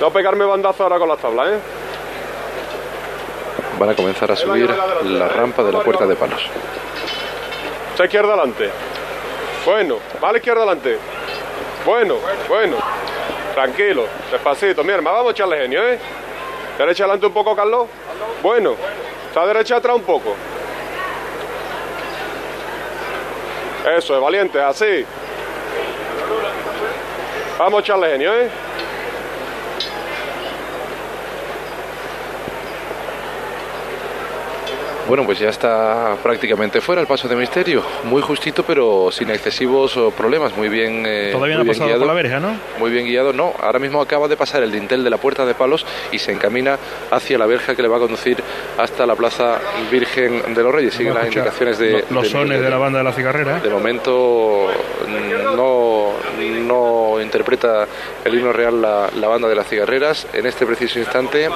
[0.00, 1.58] No pegarme bandazo ahora con las tablas, ¿eh?
[3.78, 4.70] Van a comenzar a subir
[5.04, 6.42] la rampa de la Puerta de Palos.
[7.92, 8.70] Está izquierda adelante.
[9.64, 10.98] Bueno, vale izquierda adelante.
[11.84, 12.16] Bueno,
[12.48, 12.76] bueno.
[13.54, 14.84] Tranquilo, despacito.
[14.84, 15.98] Mi hermano, vamos a echarle genio, ¿eh?
[16.78, 17.88] Derecha adelante un poco, Carlos.
[18.42, 18.74] Bueno.
[19.28, 20.34] Está derecha atrás un poco.
[23.86, 25.04] Eso es, valiente, así.
[27.56, 28.50] Vamos a echarle genio, ¿eh?
[35.08, 37.82] Bueno, pues ya está prácticamente fuera el paso de misterio.
[38.04, 40.56] Muy justito, pero sin excesivos oh, problemas.
[40.56, 41.04] Muy bien.
[41.06, 42.00] eh, Todavía no ha pasado guiado.
[42.00, 42.56] por la verja, ¿no?
[42.78, 43.54] Muy bien guiado, no.
[43.60, 46.78] Ahora mismo acaba de pasar el dintel de la puerta de palos y se encamina
[47.10, 48.36] hacia la verja que le va a conducir
[48.78, 50.94] hasta la plaza Virgen de los Reyes.
[50.94, 52.04] Siguen las indicaciones de.
[52.10, 52.62] Los de sones Miguel.
[52.64, 53.58] de la banda de la cigarrera.
[53.58, 53.60] ¿eh?
[53.62, 54.68] De momento
[55.06, 55.95] mm, no,
[57.20, 57.86] interpreta
[58.24, 60.26] el himno real la, la banda de las cigarreras.
[60.32, 61.48] En este preciso instante,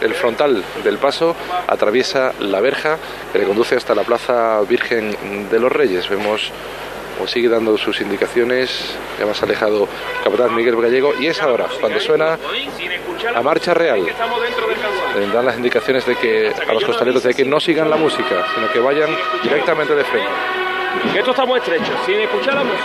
[0.00, 1.34] el frontal del paso
[1.66, 2.98] atraviesa la verja
[3.32, 6.08] que le conduce hasta la plaza Virgen de los Reyes.
[6.08, 6.52] Vemos
[7.18, 9.88] como sigue dando sus indicaciones, ya más alejado
[10.22, 12.38] capitán Miguel Gallego, y es ahora cuando suena
[13.34, 14.06] la marcha real.
[15.32, 18.70] Dan las indicaciones de que a los costaleros de que no sigan la música, sino
[18.72, 19.10] que vayan
[19.42, 20.30] directamente de frente.
[21.18, 22.84] Esto está muy estrecho, sin escuchar la música.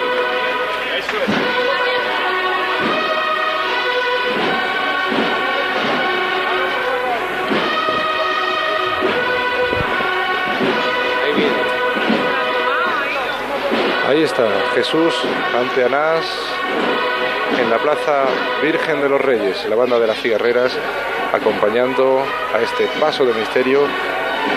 [14.14, 15.12] Ahí está Jesús
[15.60, 16.24] ante Anás
[17.60, 18.26] en la plaza
[18.62, 20.72] Virgen de los Reyes, la banda de las cigarreras
[21.34, 22.24] acompañando
[22.54, 23.80] a este paso de misterio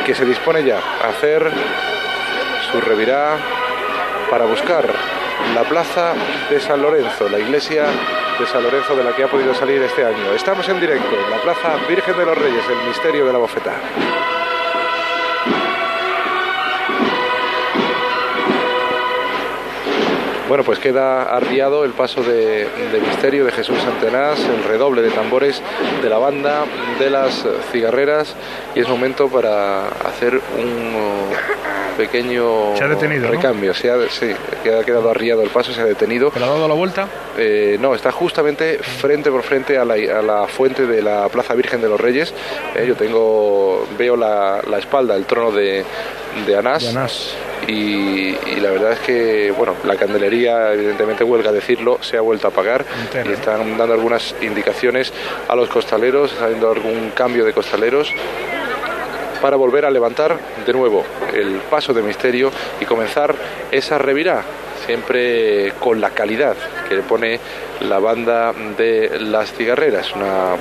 [0.04, 1.50] que se dispone ya a hacer
[2.70, 3.38] su revirá
[4.28, 4.84] para buscar
[5.54, 6.12] la plaza
[6.50, 7.86] de San Lorenzo, la iglesia
[8.38, 10.34] de San Lorenzo de la que ha podido salir este año.
[10.34, 13.72] Estamos en directo en la plaza Virgen de los Reyes, el misterio de la bofeta.
[20.48, 25.10] Bueno, pues queda arriado el paso de, de misterio de Jesús Antenás, el redoble de
[25.10, 25.60] tambores
[26.02, 26.64] de la banda
[27.00, 28.34] de las cigarreras
[28.74, 30.94] y es momento para hacer un
[31.96, 33.32] pequeño Se ha detenido, ¿no?
[33.32, 33.74] recambio.
[33.74, 36.30] Se ha, sí, ha quedado arriado el paso, se ha detenido.
[36.36, 37.08] ¿Le ha dado la vuelta?
[37.36, 41.54] Eh, no, está justamente frente por frente a la, a la fuente de la Plaza
[41.54, 42.32] Virgen de los Reyes.
[42.74, 45.84] Eh, yo tengo, veo la, la espalda, el trono de,
[46.46, 46.82] de Anás.
[46.82, 47.34] De Anás.
[47.66, 52.46] Y, y la verdad es que, bueno, la candelería, evidentemente, huelga decirlo, se ha vuelto
[52.46, 52.84] a apagar.
[53.24, 55.12] Y están dando algunas indicaciones
[55.48, 58.12] a los costaleros, está habiendo algún cambio de costaleros
[59.40, 62.50] para volver a levantar de nuevo el paso de misterio
[62.80, 63.34] y comenzar
[63.70, 64.42] esa revirá,
[64.86, 66.56] siempre con la calidad
[66.88, 67.38] que le pone
[67.80, 70.56] la banda de las cigarreras, una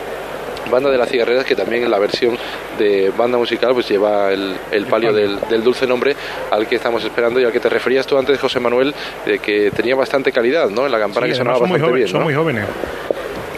[0.72, 2.38] banda de las cigarreras que también en la versión
[2.78, 6.16] de banda musical pues lleva el, el palio del, del dulce nombre
[6.52, 8.94] al que estamos esperando y al que te referías tú antes José Manuel
[9.26, 10.86] de que tenía bastante calidad ¿no?
[10.86, 12.66] en la campana Sí, que sonaba bastante jóvenes, bien son muy jóvenes.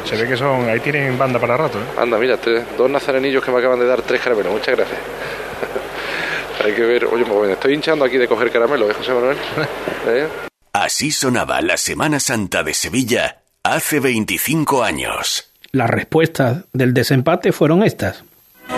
[0.05, 1.77] Se ve que son, ahí tienen banda para rato.
[1.79, 1.99] ¿eh?
[2.01, 4.53] Anda, mira, tres- dos nazarenillos que me acaban de dar tres caramelos.
[4.53, 4.99] Muchas gracias.
[6.63, 9.37] Hay que ver, oye, pues, me estoy hinchando aquí de coger caramelos, ¿eh, José Manuel?
[10.07, 10.27] ¿Eh?
[10.73, 15.51] Así sonaba la Semana Santa de Sevilla hace 25 años.
[15.77, 18.23] Las respuestas del desempate fueron estas.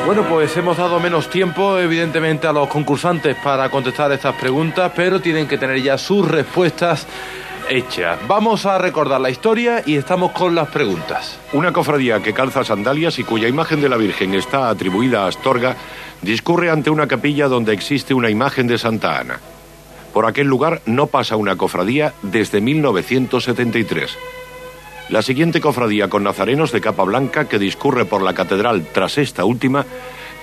[0.06, 5.22] Bueno, pues hemos dado menos tiempo, evidentemente, a los concursantes para contestar estas preguntas, pero
[5.22, 7.08] tienen que tener ya sus respuestas
[7.70, 8.20] hechas.
[8.28, 11.40] Vamos a recordar la historia y estamos con las preguntas.
[11.54, 15.78] Una cofradía que calza sandalias y cuya imagen de la Virgen está atribuida a Astorga
[16.22, 19.40] discurre ante una capilla donde existe una imagen de Santa Ana.
[20.14, 24.18] Por aquel lugar no pasa una cofradía desde 1973.
[25.10, 29.44] La siguiente cofradía con nazarenos de capa blanca que discurre por la catedral tras esta
[29.44, 29.86] última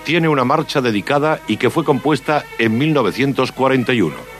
[0.04, 4.35] tiene una marcha dedicada y que fue compuesta en 1941.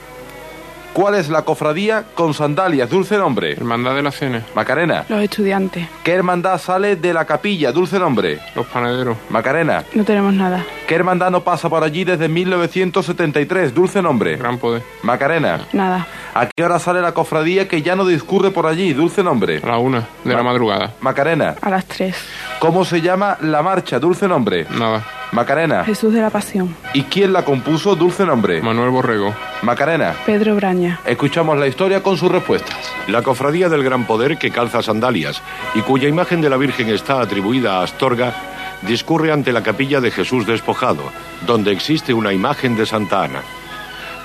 [0.96, 2.88] ¿Cuál es la cofradía con sandalias?
[2.88, 3.52] Dulce nombre.
[3.52, 4.42] Hermandad de la Cena.
[4.54, 5.04] Macarena.
[5.10, 5.86] Los estudiantes.
[6.02, 7.70] ¿Qué hermandad sale de la capilla?
[7.70, 8.38] Dulce nombre.
[8.54, 9.18] Los panaderos.
[9.28, 9.84] Macarena.
[9.92, 10.64] No tenemos nada.
[10.88, 13.74] ¿Qué hermandad no pasa por allí desde 1973?
[13.74, 14.38] Dulce nombre.
[14.38, 14.80] Gran poder.
[15.02, 15.66] Macarena.
[15.74, 16.06] Nada.
[16.32, 18.94] ¿A qué hora sale la cofradía que ya no discurre por allí?
[18.94, 19.60] Dulce nombre.
[19.62, 20.94] A la una de la madrugada.
[21.02, 21.56] Macarena.
[21.60, 22.16] A las tres.
[22.58, 23.98] ¿Cómo se llama la marcha?
[23.98, 24.66] Dulce nombre.
[24.70, 25.04] Nada.
[25.36, 25.84] Macarena.
[25.84, 26.74] Jesús de la Pasión.
[26.94, 27.94] ¿Y quién la compuso?
[27.94, 28.62] Dulce nombre.
[28.62, 29.34] Manuel Borrego.
[29.60, 30.14] Macarena.
[30.24, 30.98] Pedro Braña.
[31.04, 32.90] Escuchamos la historia con sus respuestas.
[33.08, 35.42] La cofradía del Gran Poder que calza sandalias
[35.74, 38.32] y cuya imagen de la Virgen está atribuida a Astorga,
[38.80, 41.02] discurre ante la capilla de Jesús despojado,
[41.46, 43.42] donde existe una imagen de Santa Ana.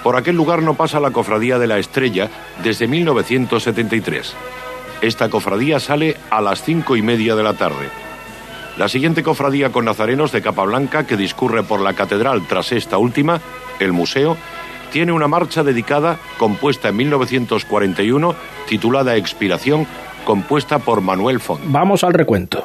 [0.04, 2.30] Por aquel lugar no pasa la cofradía de la Estrella
[2.64, 4.34] desde 1973.
[5.02, 7.90] Esta cofradía sale a las cinco y media de la tarde.
[8.78, 12.98] La siguiente cofradía con nazarenos de capa blanca que discurre por la catedral tras esta
[12.98, 13.42] última,
[13.80, 14.38] el museo,
[14.92, 18.36] tiene una marcha dedicada, compuesta en 1941,
[18.68, 19.88] titulada Expiración,
[20.26, 21.62] compuesta por Manuel Font.
[21.66, 22.64] Vamos al recuento.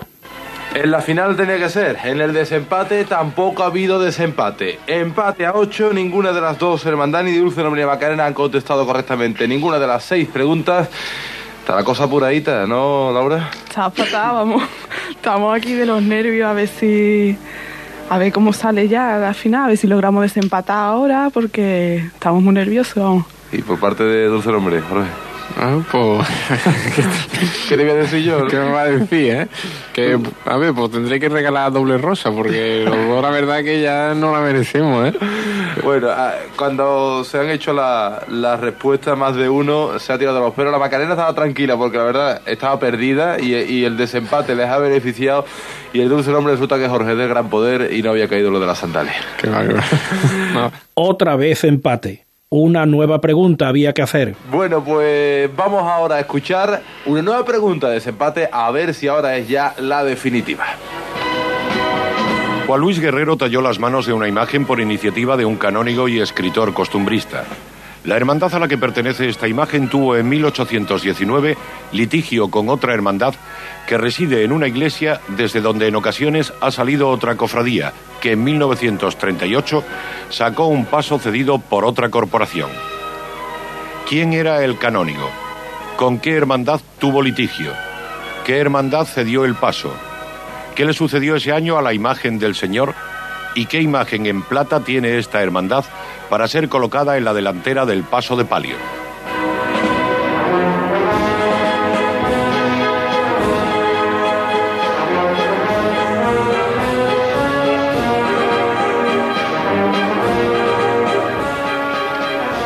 [0.74, 1.98] En la final tenía que ser.
[2.04, 4.78] En el desempate tampoco ha habido desempate.
[4.86, 5.92] Empate a 8.
[5.94, 9.86] Ninguna de las dos, Hermandad ni Dulce Nombre ni Macarena, han contestado correctamente ninguna de
[9.86, 10.88] las seis preguntas.
[11.66, 13.50] Está la cosa apuradita, ¿no, Laura?
[13.66, 14.62] Está fatal, vamos.
[15.10, 17.36] Estamos aquí de los nervios a ver si.
[18.08, 22.40] A ver cómo sale ya la final, a ver si logramos desempatar ahora, porque estamos
[22.40, 23.26] muy nerviosos, vamos.
[23.50, 25.25] Y por parte de Dulce Nombre, Jorge.
[25.56, 26.28] Ah, pues.
[27.68, 28.46] ¿Qué te voy a decir yo?
[28.46, 29.48] ¿Qué me va a decir, eh?
[29.92, 33.80] Que, a ver, pues tendré que regalar doble rosa, porque los dos, la verdad, que
[33.80, 35.18] ya no la merecemos, ¿eh?
[35.82, 40.40] Bueno, ah, cuando se han hecho las la respuestas más de uno, se ha tirado
[40.40, 40.72] los pelos.
[40.72, 44.78] La Macarena estaba tranquila porque la verdad estaba perdida y, y el desempate les ha
[44.78, 45.46] beneficiado.
[45.92, 48.50] Y el dulce nombre resulta que Jorge es de gran poder y no había caído
[48.50, 49.14] lo de la sandalia.
[49.38, 49.48] Qué.
[49.48, 50.72] No.
[50.94, 52.25] Otra vez empate.
[52.48, 54.36] Una nueva pregunta había que hacer.
[54.52, 59.36] Bueno, pues vamos ahora a escuchar una nueva pregunta de desempate a ver si ahora
[59.36, 60.64] es ya la definitiva.
[62.68, 66.20] Juan Luis Guerrero talló las manos de una imagen por iniciativa de un canónigo y
[66.20, 67.42] escritor costumbrista.
[68.06, 71.58] La hermandad a la que pertenece esta imagen tuvo en 1819
[71.90, 73.34] litigio con otra hermandad
[73.88, 78.44] que reside en una iglesia desde donde en ocasiones ha salido otra cofradía, que en
[78.44, 79.82] 1938
[80.30, 82.70] sacó un paso cedido por otra corporación.
[84.08, 85.28] ¿Quién era el canónigo?
[85.96, 87.72] ¿Con qué hermandad tuvo litigio?
[88.44, 89.92] ¿Qué hermandad cedió el paso?
[90.76, 92.94] ¿Qué le sucedió ese año a la imagen del Señor?
[93.56, 95.84] ¿Y qué imagen en plata tiene esta hermandad
[96.28, 98.76] para ser colocada en la delantera del paso de palio?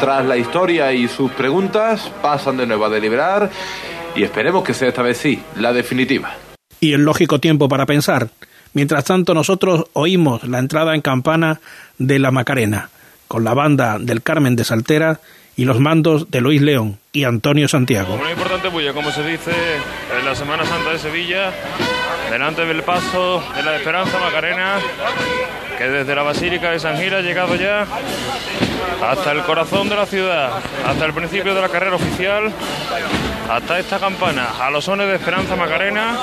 [0.00, 3.50] Tras la historia y sus preguntas, pasan de nuevo a deliberar
[4.16, 6.34] y esperemos que sea esta vez sí, la definitiva.
[6.80, 8.30] Y el lógico tiempo para pensar.
[8.72, 11.60] Mientras tanto, nosotros oímos la entrada en campana
[11.98, 12.88] de la Macarena,
[13.30, 15.20] con la banda del Carmen de Saltera
[15.54, 18.18] y los mandos de Luis León y Antonio Santiago.
[18.20, 19.52] Una importante bulla, como se dice
[20.18, 21.52] en la Semana Santa de Sevilla,
[22.28, 24.80] delante del paso de la Esperanza Macarena,
[25.78, 27.86] que desde la Basílica de San Gil ha llegado ya
[29.00, 30.50] hasta el corazón de la ciudad,
[30.84, 32.50] hasta el principio de la carrera oficial,
[33.48, 36.16] hasta esta campana, a los sones de Esperanza Macarena.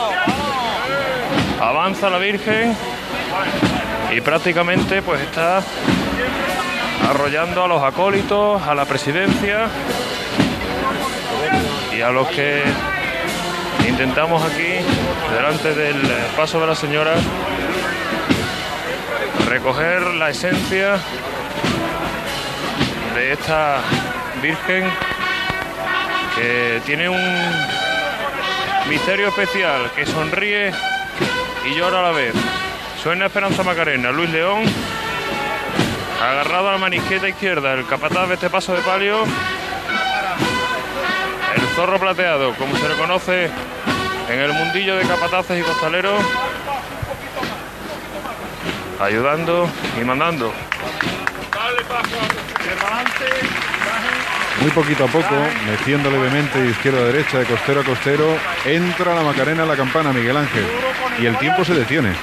[1.62, 2.76] Avanza la Virgen
[4.14, 5.64] y prácticamente pues está
[7.08, 9.68] arrollando a los acólitos, a la presidencia
[11.96, 12.64] y a los que
[13.88, 14.76] intentamos aquí,
[15.34, 16.02] delante del
[16.36, 17.16] paso de la señora,
[19.48, 20.98] recoger la esencia
[23.16, 23.82] de esta
[24.42, 24.84] Virgen
[26.36, 27.22] que tiene un
[28.90, 30.72] misterio especial, que sonríe
[31.66, 32.34] y llora a la vez.
[33.02, 34.64] Suena Esperanza Macarena, Luis León,
[36.22, 39.24] agarrado a la maniqueta izquierda, el capataz de este paso de palio,
[41.56, 43.50] el zorro plateado, como se le conoce
[44.30, 46.22] en el mundillo de capataces y costaleros,
[49.00, 49.70] ayudando
[50.00, 50.54] y mandando.
[54.62, 55.36] Muy poquito a poco,
[55.68, 59.76] meciendo levemente de izquierda a derecha, de costero a costero, entra la Macarena a la
[59.76, 60.66] campana, Miguel Ángel.
[61.20, 62.14] Y el tiempo se detiene.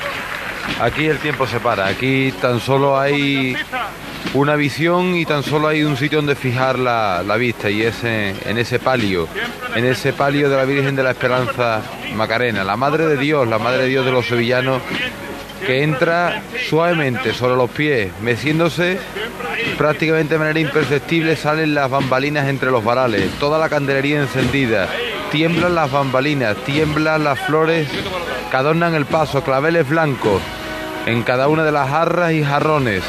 [0.80, 3.56] Aquí el tiempo se para, aquí tan solo hay
[4.34, 8.02] una visión y tan solo hay un sitio donde fijar la, la vista y es
[8.02, 9.28] en, en ese palio,
[9.76, 11.80] en ese palio de la Virgen de la Esperanza
[12.16, 14.82] Macarena, la Madre de Dios, la Madre de Dios de los sevillanos,
[15.64, 18.98] que entra suavemente sobre los pies, meciéndose
[19.78, 24.88] prácticamente de manera imperceptible, salen las bambalinas entre los varales, toda la candelería encendida,
[25.30, 27.88] tiemblan las bambalinas, tiemblan las flores
[28.50, 30.42] que adornan el paso, claveles blancos
[31.06, 33.02] en cada una de las jarras y jarrones.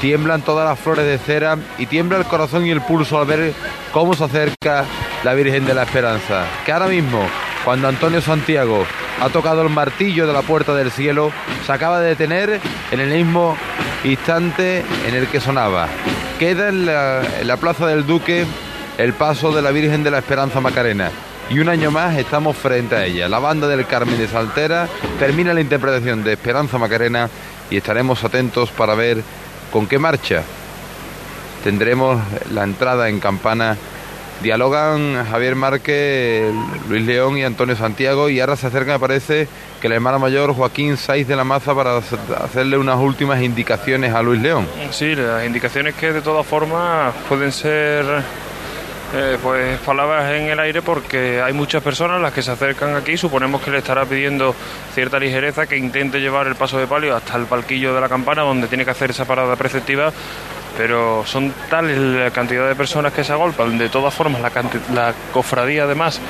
[0.00, 3.52] Tiemblan todas las flores de cera y tiembla el corazón y el pulso al ver
[3.92, 4.84] cómo se acerca
[5.24, 6.44] la Virgen de la Esperanza.
[6.64, 7.22] Que ahora mismo,
[7.64, 8.84] cuando Antonio Santiago
[9.20, 11.32] ha tocado el martillo de la puerta del cielo,
[11.64, 13.56] se acaba de detener en el mismo
[14.04, 15.88] instante en el que sonaba.
[16.38, 18.44] Queda en la, en la Plaza del Duque
[18.98, 21.10] el paso de la Virgen de la Esperanza Macarena.
[21.48, 23.28] Y un año más estamos frente a ella.
[23.28, 24.88] La banda del Carmen de Saltera
[25.18, 27.30] termina la interpretación de Esperanza Macarena
[27.70, 29.22] y estaremos atentos para ver
[29.70, 30.42] con qué marcha
[31.66, 32.20] tendremos
[32.52, 33.76] la entrada en campana.
[34.40, 36.52] Dialogan Javier Márquez,
[36.88, 39.48] Luis León y Antonio Santiago y ahora se acerca, me parece,
[39.80, 44.22] que el hermano mayor Joaquín Saiz de la Maza para hacerle unas últimas indicaciones a
[44.22, 44.68] Luis León.
[44.92, 48.04] Sí, las indicaciones que de todas formas pueden ser
[49.14, 53.16] eh, pues palabras en el aire porque hay muchas personas las que se acercan aquí.
[53.16, 54.54] Suponemos que le estará pidiendo
[54.94, 58.42] cierta ligereza que intente llevar el paso de palio hasta el palquillo de la campana
[58.42, 60.12] donde tiene que hacer esa parada preceptiva.
[60.76, 63.78] Pero son tales la cantidad de personas que se agolpan.
[63.78, 64.50] De todas formas, la,
[64.94, 66.20] la cofradía además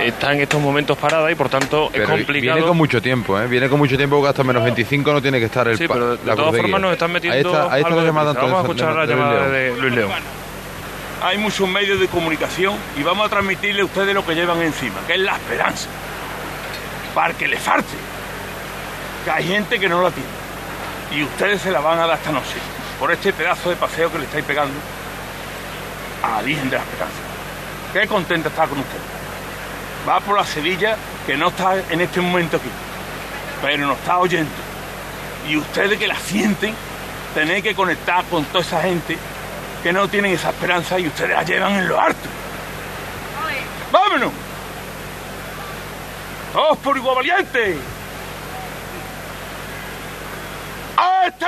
[0.00, 2.54] está en estos momentos parada y por tanto es Pero complicado.
[2.54, 3.48] Viene con mucho tiempo, ¿eh?
[3.48, 6.16] Viene con mucho tiempo porque hasta menos 25 no tiene que estar el Sí, pero
[6.16, 8.32] de todas formas nos están metiendo Ahí está, ahí está algo la llamada.
[8.34, 10.39] Vamos a escuchar la de llamada de Luis León.
[11.22, 15.00] Hay muchos medios de comunicación y vamos a transmitirle a ustedes lo que llevan encima,
[15.06, 15.86] que es la esperanza.
[17.14, 17.96] Para que le falte.
[19.24, 20.28] Que hay gente que no la tiene.
[21.12, 22.56] Y ustedes se la van a dar esta noche.
[22.98, 24.72] Por este pedazo de paseo que le estáis pegando
[26.22, 27.18] a la Virgen de la Esperanza.
[27.92, 28.98] Qué contenta está con usted.
[30.08, 30.96] Va por la Sevilla
[31.26, 32.70] que no está en este momento aquí.
[33.60, 34.50] Pero nos está oyendo.
[35.46, 36.74] Y ustedes que la sienten,
[37.34, 39.18] tenéis que conectar con toda esa gente
[39.82, 42.28] que no tienen esa esperanza y ustedes la llevan en lo alto.
[43.90, 44.32] ¡Vámonos!
[46.52, 47.78] ¡Todos por igual valiente!
[50.96, 51.46] ¡A este!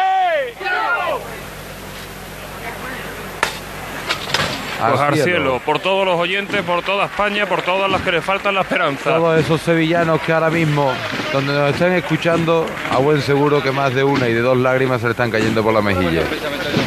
[4.79, 5.25] Pues Al cielo.
[5.25, 8.62] cielo, por todos los oyentes, por toda España, por todas las que le faltan la
[8.62, 9.14] esperanza.
[9.14, 10.93] Todos esos sevillanos que ahora mismo,
[11.33, 15.01] donde nos están escuchando, a buen seguro que más de una y de dos lágrimas
[15.01, 16.23] se le están cayendo por la mejilla.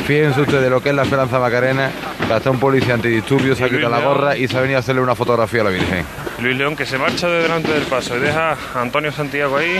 [0.05, 1.91] Fíjense ustedes lo que es la Esperanza Macarena,
[2.31, 5.01] hasta un policía antidisturbios se ha quitado la gorra y se ha venido a hacerle
[5.01, 6.05] una fotografía a la Virgen.
[6.39, 9.79] Luis León que se marcha de delante del paso y deja a Antonio Santiago ahí.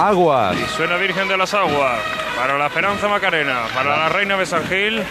[0.00, 0.56] Aguas.
[0.56, 2.00] Y suena Virgen de las Aguas
[2.38, 5.02] para la Esperanza Macarena, para la Reina de San Gil,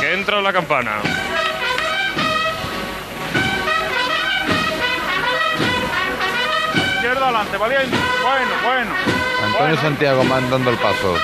[0.00, 0.92] que entra en la campana.
[6.94, 7.96] Izquierda adelante, valiente.
[8.22, 8.90] Bueno, bueno.
[9.44, 11.16] Antonio Santiago mandando el paso.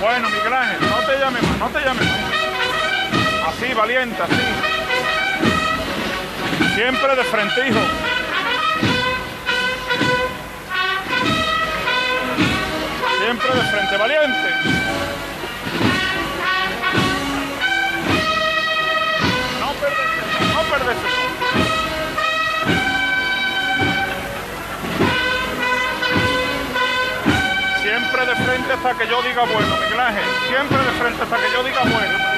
[0.00, 3.54] Bueno, Miguel Ángel, no te llames más, no te llames más.
[3.54, 4.34] Así, valiente, así.
[6.74, 8.11] Siempre de frente, hijo.
[13.32, 14.48] Siempre de frente, valiente.
[19.58, 20.22] No perderse,
[20.52, 21.08] no perderse.
[27.80, 30.24] Siempre de frente hasta que yo diga bueno, Miguel Ángel.
[30.48, 32.31] Siempre de frente hasta que yo diga bueno.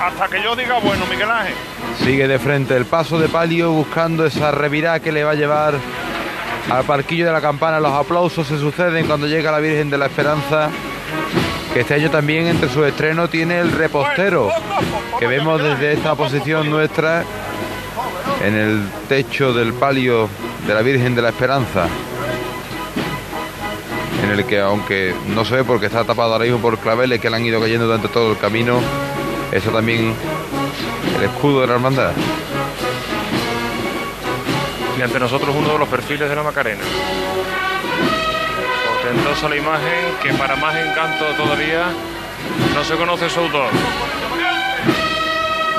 [0.00, 1.54] Hasta que yo diga bueno, Miguel Ángel.
[2.04, 5.74] Sigue de frente el paso de palio buscando esa revirá que le va a llevar
[6.70, 7.80] al parquillo de la campana.
[7.80, 10.70] Los aplausos se suceden cuando llega la Virgen de la Esperanza,
[11.74, 14.50] que este año también entre sus estrenos tiene el repostero,
[15.18, 17.24] que vemos desde esta posición nuestra
[18.44, 20.28] en el techo del palio
[20.66, 21.86] de la Virgen de la Esperanza.
[24.22, 27.30] En el que, aunque no se ve porque está tapado ahora mismo por claveles que
[27.30, 28.80] le han ido cayendo durante todo el camino,
[29.52, 30.14] eso también
[31.16, 32.12] el escudo de la hermandad.
[34.98, 36.82] Y ante nosotros uno de los perfiles de la Macarena.
[38.88, 41.86] Portentosa la imagen que para más encanto todavía
[42.74, 43.70] no se conoce su autor.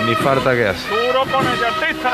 [0.05, 0.89] Ni falta que hace.
[0.89, 2.13] Duro con el artista.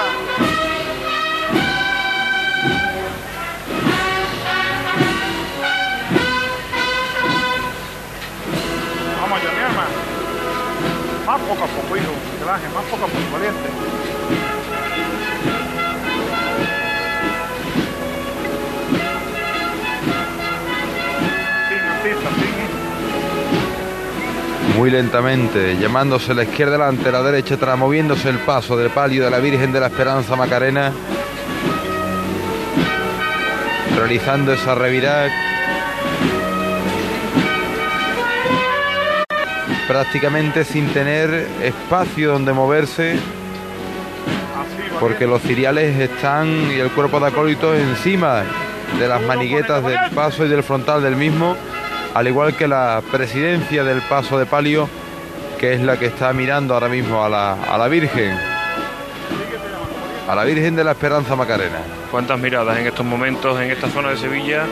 [24.86, 29.32] Muy lentamente, llamándose la izquierda delante, la derecha atrás, moviéndose el paso del palio de
[29.32, 30.94] la Virgen de la Esperanza Macarena,
[33.98, 35.32] realizando esa revirada
[39.88, 43.16] prácticamente sin tener espacio donde moverse,
[45.00, 48.44] porque los ciriales están y el cuerpo de acólitos encima
[49.00, 51.58] de las maniguetas del paso y del frontal del mismo,
[52.16, 54.88] al igual que la presidencia del paso de palio,
[55.60, 58.38] que es la que está mirando ahora mismo a la, a la Virgen,
[60.26, 61.80] a la Virgen de la Esperanza Macarena.
[62.10, 64.64] Cuántas miradas en estos momentos en esta zona de Sevilla,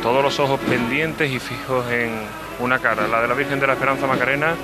[0.00, 2.20] todos los ojos pendientes y fijos en
[2.60, 4.54] una cara, la de la Virgen de la Esperanza Macarena,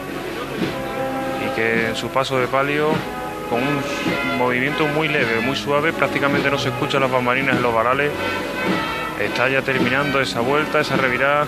[1.45, 2.91] y que en su paso de palio,
[3.51, 7.75] con un movimiento muy leve, muy suave, prácticamente no se escuchan las bambalinas en los
[7.75, 8.13] varales,
[9.21, 11.47] está ya terminando esa vuelta, esa revirada,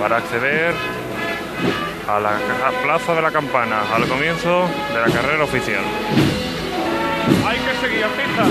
[0.00, 0.74] para acceder
[2.08, 2.38] a la
[2.82, 5.82] plaza de la campana, al comienzo de la carrera oficial.
[7.46, 8.44] Hay que seguir, artista.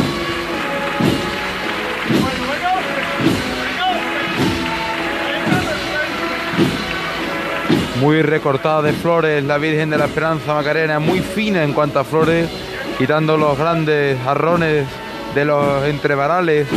[8.04, 12.04] muy recortada de flores, la Virgen de la Esperanza Macarena, muy fina en cuanto a
[12.04, 12.50] flores,
[12.98, 14.86] quitando los grandes jarrones
[15.34, 16.68] de los entrevarales.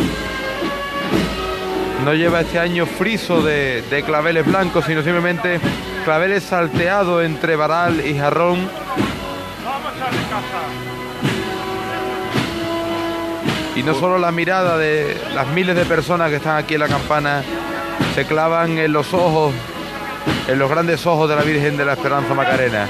[2.07, 5.59] No lleva este año friso de, claveles blancos, sino simplemente
[6.05, 8.61] claveles salteados entre varal y jarrón.
[13.75, 16.87] Y no solo la mirada de las miles de personas que están aquí en la
[16.87, 17.43] campana
[18.15, 19.53] se clavan en los ojos
[20.47, 22.87] en los grandes ojos de la Virgen de la Esperanza Macarena.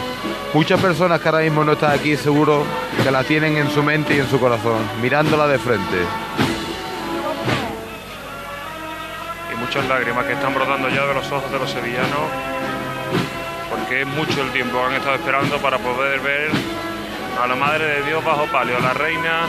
[0.52, 2.66] Muchas personas que ahora mismo no están aquí seguro
[3.02, 6.25] que la tienen en su mente y en su corazón, mirándola de frente.
[9.76, 12.30] Muchas lágrimas que están brotando ya de los ojos de los sevillanos,
[13.68, 16.50] porque es mucho el tiempo que han estado esperando para poder ver
[17.42, 19.46] a la Madre de Dios bajo palio, a la Reina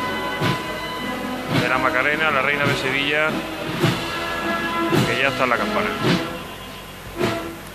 [1.61, 3.29] de la Macarena, a la Reina de Sevilla,
[5.07, 5.89] que ya está en la campana.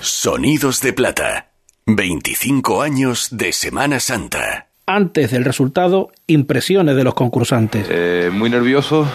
[0.00, 1.53] Sonidos de Plata.
[1.86, 4.71] 25 años de Semana Santa.
[4.95, 7.86] Antes del resultado, impresiones de los concursantes.
[7.88, 9.07] Eh, muy nervioso.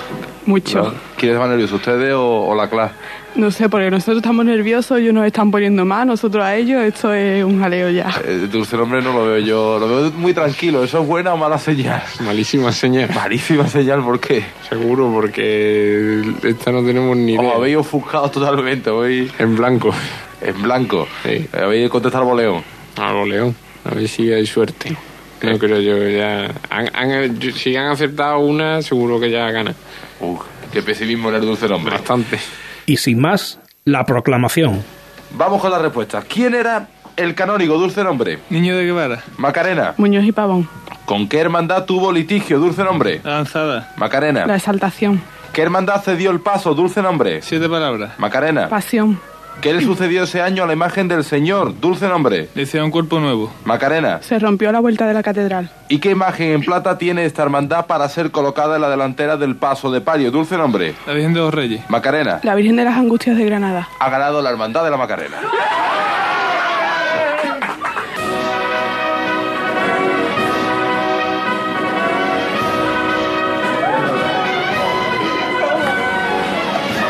[0.47, 0.91] Mucho.
[1.17, 2.95] ¿Quién es más nervioso, ustedes o, o la clase?
[3.35, 7.13] No sé, porque nosotros estamos nerviosos, ellos nos están poniendo más, nosotros a ellos, esto
[7.13, 8.09] es un jaleo ya.
[8.25, 10.83] Eh, dulce nombre no lo veo yo, lo veo muy tranquilo.
[10.83, 12.01] ¿Eso es buena o mala señal?
[12.25, 13.09] Malísima señal.
[13.13, 14.43] Malísima señal, ¿por qué?
[14.69, 17.53] Seguro, porque esta no tenemos ni Os idea.
[17.55, 19.93] habéis ofuscado totalmente, hoy En blanco.
[20.41, 21.07] en blanco.
[21.23, 21.45] Sí.
[21.53, 22.63] Habéis contestado al boleón.
[22.95, 23.55] Algo león.
[23.85, 24.97] A ver si hay suerte.
[25.41, 26.51] No creo yo ya.
[26.69, 29.73] Han, han- yo- si han acertado una, seguro que ya gana.
[30.19, 31.93] Uf, qué pesimismo el dulce nombre.
[31.93, 32.39] Bastante.
[32.85, 34.83] Y sin más, la proclamación.
[35.31, 36.25] Vamos con las respuestas.
[36.25, 38.39] ¿Quién era el canónigo, dulce nombre?
[38.49, 39.23] Niño de Guevara.
[39.37, 39.93] Macarena.
[39.97, 40.67] Muñoz y Pavón.
[41.05, 43.21] ¿Con qué hermandad tuvo litigio, dulce nombre?
[43.23, 43.93] Lanzada.
[43.97, 44.45] Macarena.
[44.45, 45.21] La exaltación.
[45.53, 47.41] ¿Qué hermandad cedió el paso, dulce nombre?
[47.41, 48.11] Siete palabras.
[48.19, 48.67] Macarena.
[48.69, 49.19] Pasión.
[49.61, 52.47] ¿Qué le sucedió ese año a la imagen del Señor, dulce nombre?
[52.55, 53.51] Hicieron un cuerpo nuevo.
[53.65, 54.21] Macarena.
[54.21, 55.71] Se rompió a la vuelta de la catedral.
[55.89, 59.55] ¿Y qué imagen en plata tiene esta hermandad para ser colocada en la delantera del
[59.55, 60.93] paso de palio, dulce nombre?
[61.07, 61.81] La Virgen de los Reyes.
[61.89, 62.39] Macarena.
[62.43, 63.89] La Virgen de las Angustias de Granada.
[63.99, 65.37] Ha ganado la hermandad de la Macarena.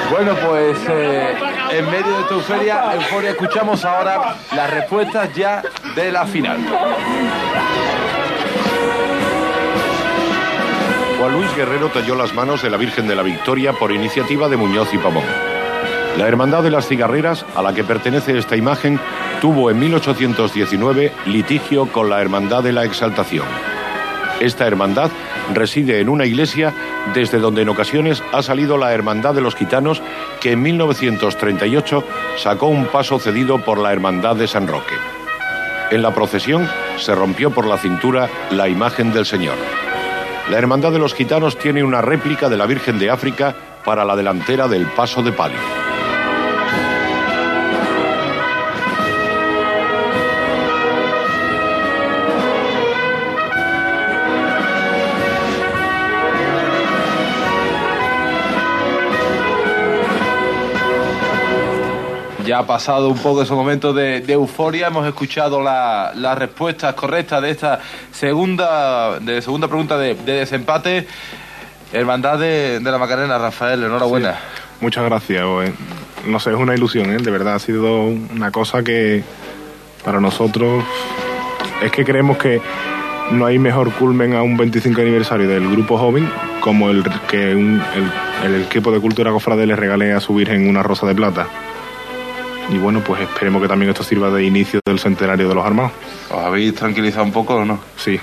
[0.09, 1.36] Bueno, pues eh,
[1.71, 5.63] en medio de esta euforia, euforia, escuchamos ahora las respuestas ya
[5.95, 6.57] de la final.
[11.19, 14.57] Juan Luis Guerrero talló las manos de la Virgen de la Victoria por iniciativa de
[14.57, 15.23] Muñoz y Pavón.
[16.17, 18.99] La Hermandad de las Cigarreras, a la que pertenece esta imagen,
[19.41, 23.45] tuvo en 1819 litigio con la Hermandad de la Exaltación.
[24.39, 25.09] Esta hermandad
[25.53, 26.73] reside en una iglesia
[27.13, 30.01] desde donde en ocasiones ha salido la Hermandad de los Gitanos,
[30.39, 32.03] que en 1938
[32.37, 34.95] sacó un paso cedido por la Hermandad de San Roque.
[35.89, 39.55] En la procesión se rompió por la cintura la imagen del Señor.
[40.49, 44.15] La Hermandad de los Gitanos tiene una réplica de la Virgen de África para la
[44.15, 45.86] delantera del Paso de Palio.
[62.47, 67.41] Ya ha pasado un poco esos momentos de, euforia, hemos escuchado la- las respuestas correctas
[67.41, 67.79] de esta
[68.11, 71.05] segunda, de segunda pregunta de, de desempate.
[71.91, 74.35] Hermandad de, de la Macarena, Rafael, enhorabuena.
[74.81, 75.43] Muchas gracias.
[76.25, 77.17] No sé, es una ilusión, ¿eh?
[77.17, 77.55] de verdad.
[77.55, 79.23] Ha sido una cosa que
[80.05, 80.83] para nosotros
[81.81, 82.61] es que creemos que
[83.31, 86.29] no hay mejor culmen a un 25 aniversario del grupo joven
[86.61, 87.81] como el que un-
[88.43, 91.47] el, el equipo de cultura cofrade le regale a su Virgen una rosa de plata.
[92.69, 95.91] Y bueno, pues esperemos que también esto sirva de inicio del centenario de los armados.
[96.29, 97.79] ¿Os habéis tranquilizado un poco o no?
[97.95, 98.19] Sí.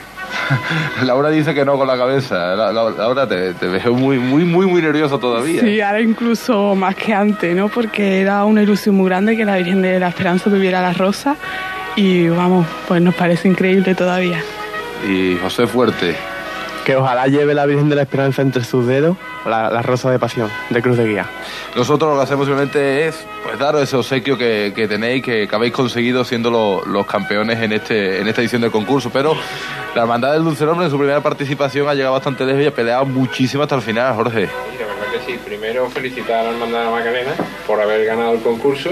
[1.05, 2.55] Laura dice que no con la cabeza.
[2.55, 5.61] La- la- Laura, te, te veo muy, muy, muy, muy nervioso todavía.
[5.63, 7.69] Sí, ahora incluso más que antes, ¿no?
[7.69, 11.37] Porque era una ilusión muy grande que la Virgen de la Esperanza tuviera la rosa
[11.97, 14.43] y vamos, pues nos parece increíble todavía.
[15.09, 16.17] Y José Fuerte.
[16.85, 19.17] Que ojalá lleve la Virgen de la Esperanza entre sus dedos
[19.47, 21.27] la, la rosa de pasión de Cruz de Guía.
[21.77, 25.57] Nosotros lo que hacemos simplemente es pues daros ese obsequio que, que tenéis, que, que
[25.57, 29.09] habéis conseguido siendo lo- los campeones en este en esta edición del concurso.
[29.11, 29.35] Pero
[29.95, 32.75] la Hermandad del Dulce Nombre en su primera participación ha llegado bastante lejos y ha
[32.75, 34.47] peleado muchísimo hasta el final, Jorge.
[34.47, 35.39] Sí, la verdad que sí.
[35.45, 37.33] Primero felicitar a la Hermandad de la Macarena
[37.67, 38.91] por haber ganado el concurso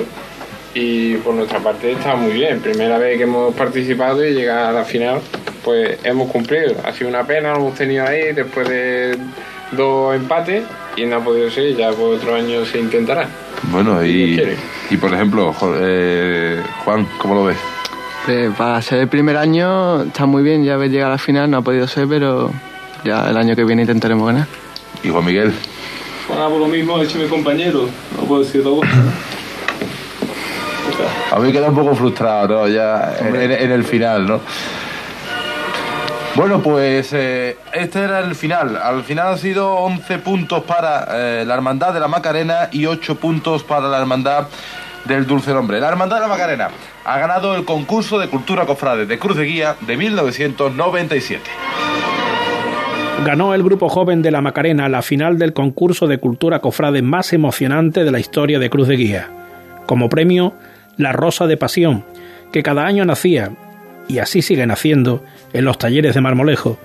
[0.75, 2.61] y por nuestra parte está muy bien.
[2.61, 5.21] Primera vez que hemos participado y llegar a la final,
[5.65, 6.75] pues hemos cumplido.
[6.85, 9.19] Ha sido una pena, lo hemos tenido ahí después de
[9.73, 10.65] dos empates
[10.97, 11.77] y no ha podido ser.
[11.77, 13.29] Ya por otro año se intentará.
[13.71, 14.43] Bueno, y,
[14.91, 17.59] y por ejemplo, eh, Juan, ¿cómo lo ves?
[18.29, 21.51] Eh, para ser el primer año está muy bien, ya haber llegado a la final,
[21.51, 22.53] no ha podido ser, pero
[23.05, 24.47] ya el año que viene intentaremos ganar.
[25.03, 25.53] ¿Y Juan Miguel?
[26.29, 27.89] Bueno, por lo mismo, hecho mi compañero.
[28.17, 28.81] No puedo decir todo.
[31.31, 32.69] A mí queda un poco frustrado, ¿no?
[32.69, 34.41] Ya en, en el final, ¿no?
[36.35, 38.79] Bueno, pues eh, este era el final.
[38.79, 43.17] Al final han sido 11 puntos para eh, la Hermandad de la Macarena y 8
[43.17, 44.47] puntos para la Hermandad
[45.05, 45.79] del Dulce Nombre.
[45.79, 46.71] La Hermandad de la Macarena
[47.05, 51.43] ha ganado el concurso de cultura cofrade de Cruz de Guía de 1997.
[53.27, 57.35] Ganó el grupo joven de la Macarena la final del concurso de cultura cofrade más
[57.35, 59.31] emocionante de la historia de Cruz de Guía.
[59.85, 60.55] Como premio,
[60.97, 62.05] la Rosa de Pasión,
[62.53, 63.53] que cada año nacía,
[64.09, 65.23] y así sigue naciendo,
[65.53, 66.79] en los talleres de Marmolejo.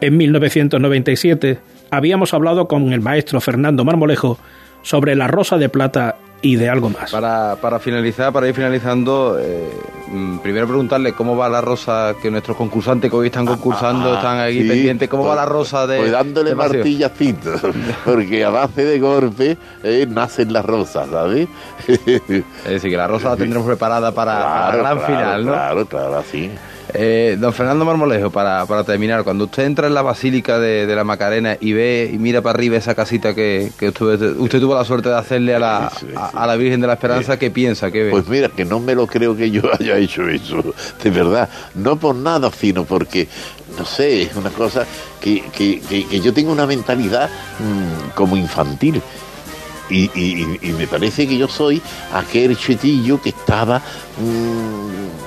[0.00, 1.58] En 1997
[1.90, 4.38] habíamos hablado con el maestro Fernando Marmolejo
[4.82, 7.10] sobre la Rosa de Plata y de algo más.
[7.10, 9.68] Para, para finalizar, para ir finalizando, eh,
[10.08, 14.16] mm, primero preguntarle cómo va la rosa que nuestros concursantes que hoy están concursando, Ah,
[14.16, 15.98] están ahí sí, pendientes, cómo va pues- la rosa de...
[15.98, 17.60] Pues dándole martillacitos,
[18.04, 21.48] porque a base de golpe eh, nacen las rosas, ¿sabes?
[21.86, 22.04] Es
[22.64, 25.52] decir, que la rosa la tendremos preparada para, para la gran claro, final, ¿no?
[25.52, 26.50] Claro, claro, así.
[26.94, 30.94] Eh, don Fernando Marmolejo, para, para terminar, cuando usted entra en la Basílica de, de
[30.96, 34.74] la Macarena y ve y mira para arriba esa casita que, que usted, usted tuvo
[34.74, 37.90] la suerte de hacerle a la, a, a la Virgen de la Esperanza, ¿qué piensa?
[37.90, 38.10] ¿Qué ve?
[38.10, 40.62] Pues mira, que no me lo creo que yo haya hecho eso,
[41.02, 41.48] de verdad.
[41.74, 43.28] No por nada, sino porque,
[43.78, 44.84] no sé, es una cosa
[45.20, 47.28] que, que, que- yo tengo una mentalidad
[47.58, 49.00] mm, como infantil.
[49.88, 51.82] Y, y- y- y me parece que yo soy
[52.14, 55.19] aquel chetillo que estaba mm,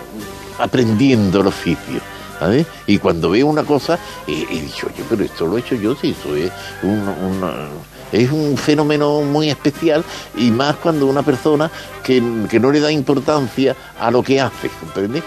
[0.64, 2.01] aprendiendo el oficio.
[2.39, 2.66] ¿sabes?
[2.88, 3.97] Y cuando veo una cosa,
[4.28, 9.22] eh, he dicho, oye, pero esto lo he hecho yo, sí, eso es un, fenómeno
[9.22, 10.03] muy especial
[10.36, 11.72] y más cuando una persona
[12.03, 15.24] que, que no le da importancia a lo que hace, ¿comprendes?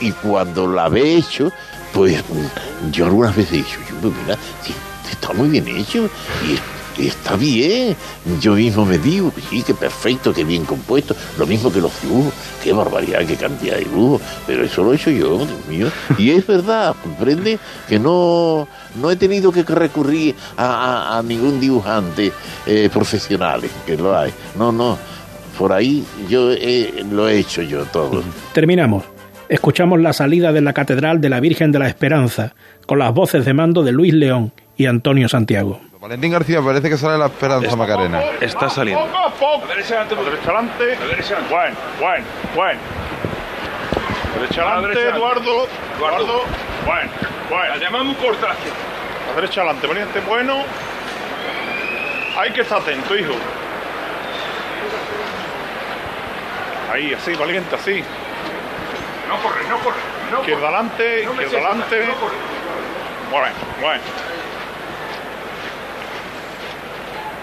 [0.00, 1.50] Y cuando la ve hecho,
[1.92, 2.22] pues
[2.92, 4.38] yo algunas veces he dicho, yo, pues mira,
[5.10, 6.08] está muy bien hecho
[6.46, 7.96] y está bien.
[8.40, 11.14] Yo mismo me digo, sí, que perfecto, que bien compuesto.
[11.38, 12.32] Lo mismo que los dibujos.
[12.62, 14.20] Qué barbaridad, qué cantidad de dibujos.
[14.46, 15.86] Pero eso lo he hecho yo, Dios mío.
[16.18, 18.66] Y es verdad, comprende que no,
[19.00, 22.32] no he tenido que recurrir a, a- ningún dibujante
[22.66, 24.32] eh, profesional, que lo hay.
[24.58, 24.98] No, no.
[25.58, 28.22] Por ahí yo he- lo he hecho yo todo.
[28.52, 29.04] Terminamos.
[29.48, 32.54] Escuchamos la salida de la Catedral de la Virgen de la Esperanza,
[32.86, 35.80] con las voces de mando de Luis León y Antonio Santiago.
[36.00, 38.22] Valentín García, parece que sale la Esperanza Macarena.
[38.40, 39.04] Está saliendo.
[39.04, 39.66] Poco a poco.
[39.66, 40.84] Derecha adelante, derecha adelante.
[40.96, 41.54] Derecha adelante.
[41.54, 42.24] Bueno, bueno,
[42.54, 42.80] bueno.
[44.36, 45.66] Derecha adelante, Eduardo.
[45.98, 46.42] Eduardo.
[46.86, 47.10] Bueno,
[47.50, 47.68] bueno.
[47.68, 48.48] La llamamos corta.
[49.28, 50.64] La derecha adelante, poniente bueno.
[52.38, 53.34] Hay que estar atento, hijo.
[56.94, 58.02] Ahí, así, valiente, así.
[59.28, 59.98] No corre, no corre.
[60.32, 62.08] No izquierda adelante, izquierda adelante.
[63.30, 64.02] Bueno, bueno.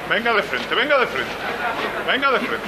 [0.10, 1.32] Venga de frente, venga de frente.
[2.08, 2.68] Venga de frente.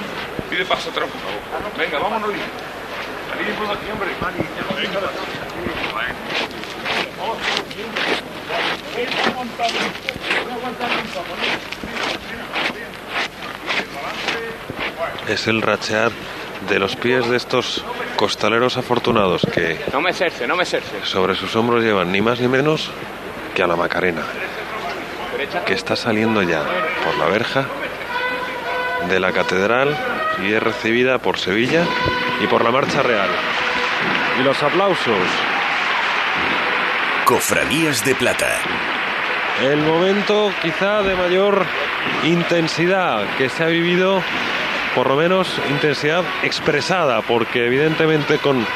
[0.50, 1.78] Pide paso atrás, por favor.
[1.78, 2.30] Venga, vámonos.
[2.30, 4.10] Por aquí, hombre.
[4.76, 5.06] Venga de
[15.28, 16.10] Es el rachear
[16.68, 17.84] de los pies de estos
[18.16, 21.04] costaleros afortunados que No me cerce, no me cerce.
[21.04, 22.90] sobre sus hombros llevan ni más ni menos
[23.54, 24.22] que a la Macarena,
[25.66, 26.62] que está saliendo ya
[27.04, 27.66] por la verja
[29.08, 29.96] de la catedral
[30.42, 31.84] y es recibida por Sevilla
[32.40, 33.28] y por la Marcha Real.
[34.38, 35.28] Y los aplausos.
[37.24, 38.48] Cofradías de Plata.
[39.62, 41.64] El momento quizá de mayor
[42.24, 44.22] intensidad que se ha vivido,
[44.94, 48.66] por lo menos intensidad expresada, porque evidentemente con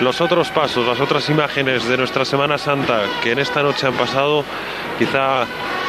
[0.00, 3.94] los otros pasos, las otras imágenes de nuestra Semana Santa que en esta noche han
[3.94, 4.44] pasado,
[4.98, 5.46] quizá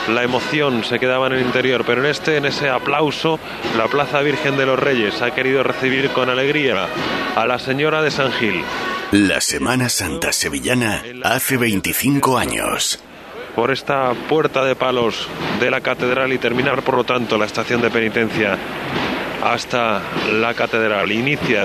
[0.07, 3.39] la emoción se quedaba en el interior, pero en este, en ese aplauso,
[3.77, 6.87] la Plaza Virgen de los Reyes ha querido recibir con alegría
[7.35, 8.63] a la Señora de San Gil.
[9.11, 12.99] La Semana Santa Sevillana hace 25 años.
[13.55, 15.27] por esta puerta de palos
[15.61, 18.57] de la catedral y terminar, por lo tanto, la estación de penitencia
[19.41, 20.01] hasta
[20.33, 21.09] la catedral.
[21.11, 21.63] Inicia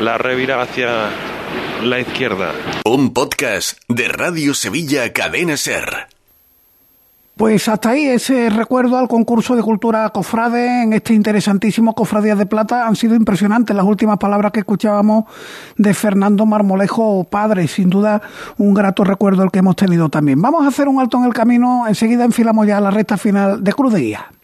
[0.00, 1.10] la revira hacia
[1.84, 2.52] la izquierda.
[2.84, 6.15] Un podcast de Radio Sevilla Cadena Ser.
[7.36, 12.46] Pues hasta ahí ese recuerdo al concurso de cultura cofrade en este interesantísimo Cofradías de
[12.46, 12.86] Plata.
[12.86, 15.26] Han sido impresionantes las últimas palabras que escuchábamos
[15.76, 17.68] de Fernando Marmolejo, padre.
[17.68, 18.22] Sin duda,
[18.56, 20.40] un grato recuerdo el que hemos tenido también.
[20.40, 21.86] Vamos a hacer un alto en el camino.
[21.86, 24.16] Enseguida enfilamos ya la recta final de Cruz de.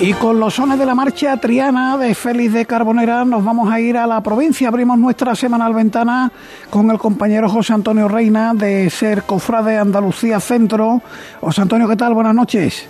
[0.00, 3.80] Y con los sones de la marcha triana de Félix de Carbonera nos vamos a
[3.80, 4.68] ir a la provincia.
[4.68, 6.30] Abrimos nuestra semanal ventana
[6.68, 11.00] con el compañero José Antonio Reina de Ser Cofrade Andalucía Centro.
[11.40, 12.12] José Antonio, ¿qué tal?
[12.12, 12.86] Buenas noches.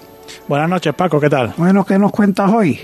[0.49, 1.53] Buenas noches, Paco, ¿qué tal?
[1.57, 2.81] Bueno, ¿qué nos cuentas hoy?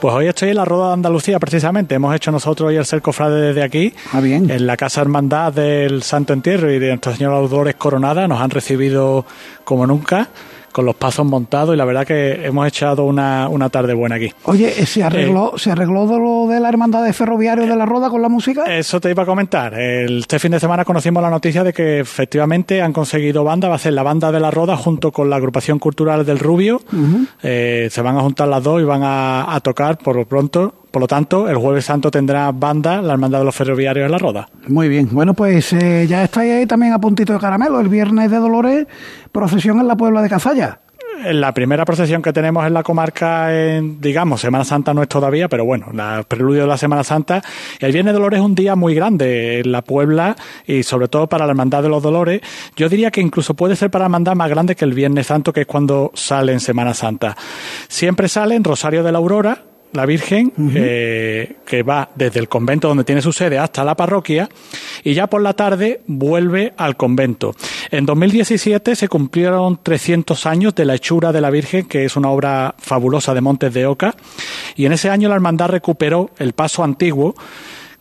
[0.00, 1.94] Pues hoy estoy en la Rueda de Andalucía, precisamente.
[1.94, 3.94] Hemos hecho nosotros hoy el ser cofrade desde aquí.
[4.14, 8.26] En la Casa Hermandad del Santo Entierro y de Nuestra Señora Dolores Coronada.
[8.26, 9.24] Nos han recibido
[9.62, 10.28] como nunca,
[10.72, 14.32] con los pasos montados, y la verdad que hemos echado una, una tarde buena aquí.
[14.44, 18.08] Oye, ¿se arregló, ¿se arregló de lo de la hermandad de ferroviario de la Roda
[18.10, 18.64] con la música?
[18.64, 19.74] Eso te iba a comentar.
[19.74, 23.68] El- Este fin de semana conocimos la noticia de que efectivamente han conseguido banda.
[23.68, 26.80] Va a ser la banda de la Roda junto con la agrupación cultural del Rubio.
[27.42, 30.74] Eh, se van a juntar las dos y van a, a tocar por lo pronto.
[30.92, 34.18] Por lo tanto, el Jueves Santo tendrá banda la Hermandad de los Ferroviarios en la
[34.18, 34.48] Roda.
[34.68, 35.08] Muy bien.
[35.10, 37.80] Bueno, pues eh, ya estáis ahí también a puntito de caramelo.
[37.80, 38.86] El viernes de Dolores,
[39.32, 40.80] procesión en la Puebla de Cazalla.
[41.24, 45.48] La primera procesión que tenemos en la comarca, en, digamos, Semana Santa no es todavía,
[45.48, 47.42] pero bueno, la preludio de la Semana Santa.
[47.78, 50.36] El Viernes de Dolores es un día muy grande en la Puebla
[50.66, 52.42] y sobre todo para la Hermandad de los Dolores.
[52.76, 55.52] Yo diría que incluso puede ser para la Hermandad más grande que el Viernes Santo,
[55.52, 57.36] que es cuando sale en Semana Santa.
[57.88, 59.62] Siempre sale en Rosario de la Aurora,
[59.92, 64.48] la Virgen, eh, que va desde el convento donde tiene su sede hasta la parroquia,
[65.04, 67.54] y ya por la tarde vuelve al convento.
[67.90, 72.30] En 2017 se cumplieron 300 años de la hechura de la Virgen, que es una
[72.30, 74.14] obra fabulosa de Montes de Oca,
[74.76, 77.34] y en ese año la hermandad recuperó el paso antiguo,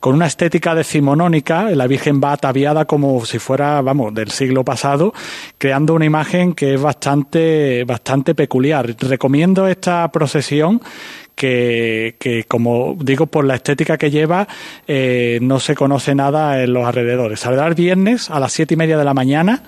[0.01, 5.13] con una estética decimonónica, la Virgen va ataviada como si fuera, vamos, del siglo pasado,
[5.59, 8.95] creando una imagen que es bastante, bastante peculiar.
[8.99, 10.81] Recomiendo esta procesión
[11.41, 14.47] que, que, como digo, por la estética que lleva,
[14.87, 17.39] eh, no se conoce nada en los alrededores.
[17.39, 19.63] Saldrá el viernes a las siete y media de la mañana,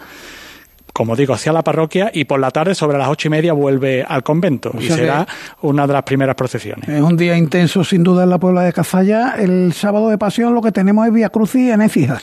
[0.94, 4.06] como digo, hacia la parroquia y por la tarde, sobre las ocho y media, vuelve
[4.08, 4.70] al convento.
[4.72, 5.26] O y será
[5.64, 6.88] una de las primeras procesiones.
[6.88, 9.34] Es un día intenso, sin duda, en la Puebla de Cazalla.
[9.40, 12.22] El sábado de pasión lo que tenemos es Vía Crucis en Écija.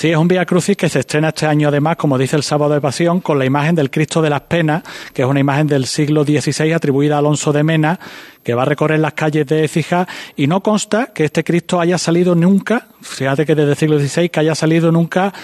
[0.00, 2.72] Sí, es un Vía Crucis que se estrena este año además, como dice el Sábado
[2.72, 4.82] de Pasión, con la imagen del Cristo de las Penas,
[5.12, 8.00] que es una imagen del siglo XVI atribuida a Alonso de Mena,
[8.42, 11.98] que va a recorrer las calles de Écija y no consta que este Cristo haya
[11.98, 15.34] salido nunca, fíjate que desde el siglo XVI, que haya salido nunca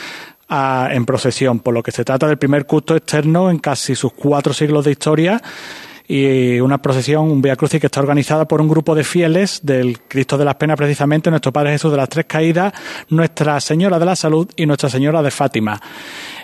[0.49, 4.55] en procesión, por lo que se trata del primer culto externo en casi sus cuatro
[4.55, 5.43] siglos de historia
[6.09, 10.01] y una procesión, un Via Crucis que está organizada por un grupo de fieles del
[10.01, 12.73] Cristo de las Penas, precisamente nuestro Padre Jesús de las Tres Caídas,
[13.09, 15.81] Nuestra Señora de la Salud y Nuestra Señora de Fátima.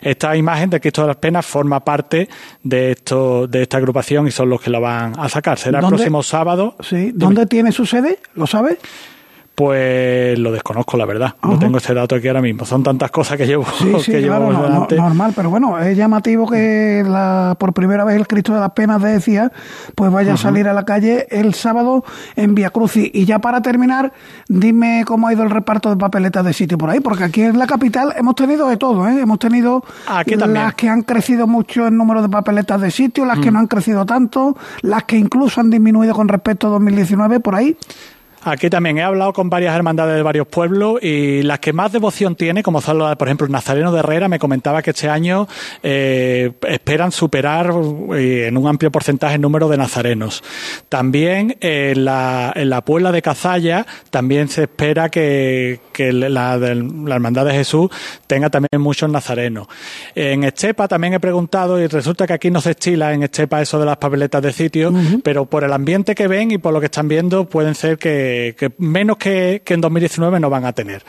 [0.00, 2.28] Esta imagen del Cristo de las Penas forma parte
[2.62, 5.58] de esto, de esta agrupación y son los que la van a sacar.
[5.58, 6.76] Será el próximo sábado.
[6.80, 7.12] Sí.
[7.14, 8.18] ¿Dónde tiene su sede?
[8.34, 8.78] ¿Lo sabe?
[9.66, 11.34] Pues lo desconozco, la verdad.
[11.42, 12.64] No tengo ese dato aquí ahora mismo.
[12.64, 14.96] Son tantas cosas que llevo, Sí, sí, que llevo claro, no- no- delante.
[14.96, 19.00] normal, pero bueno, es llamativo que la, por primera vez el Cristo de las Penas
[19.00, 19.52] de Ecija
[19.94, 20.42] pues vaya a Ujú.
[20.42, 22.04] salir a la calle el sábado
[22.36, 23.08] en Via Crucis.
[23.14, 24.12] Y ya para terminar,
[24.48, 27.58] dime cómo ha ido el reparto de papeletas de sitio por ahí, porque aquí en
[27.58, 29.20] la capital hemos tenido de todo, ¿eh?
[29.20, 33.38] Hemos tenido Aquí las que han crecido mucho en número de papeletas de sitio, las
[33.38, 33.54] que Mm.
[33.54, 37.76] no han crecido tanto, las que incluso han disminuido con respecto a 2019, por ahí.
[38.45, 42.34] Aquí también he hablado con varias hermandades de varios pueblos y las que más devoción
[42.34, 45.47] tiene, como son, las, por ejemplo, el Nazareno de Herrera, me comentaba que este año
[45.82, 47.72] eh, esperan superar
[48.16, 50.43] eh, en un amplio porcentaje el número de nazarenos.
[50.88, 57.14] También en la, en la Puebla de Cazalla también se espera que, que la, la
[57.14, 57.90] Hermandad de Jesús
[58.26, 59.68] tenga también muchos nazarenos.
[60.14, 63.78] En Estepa también he preguntado y resulta que aquí no se estila en Estepa eso
[63.78, 66.86] de las papeletas de sitio, pero por el ambiente que ven y por lo que
[66.86, 71.03] están viendo pueden ser que, que menos que, que en 2019 no van a tener.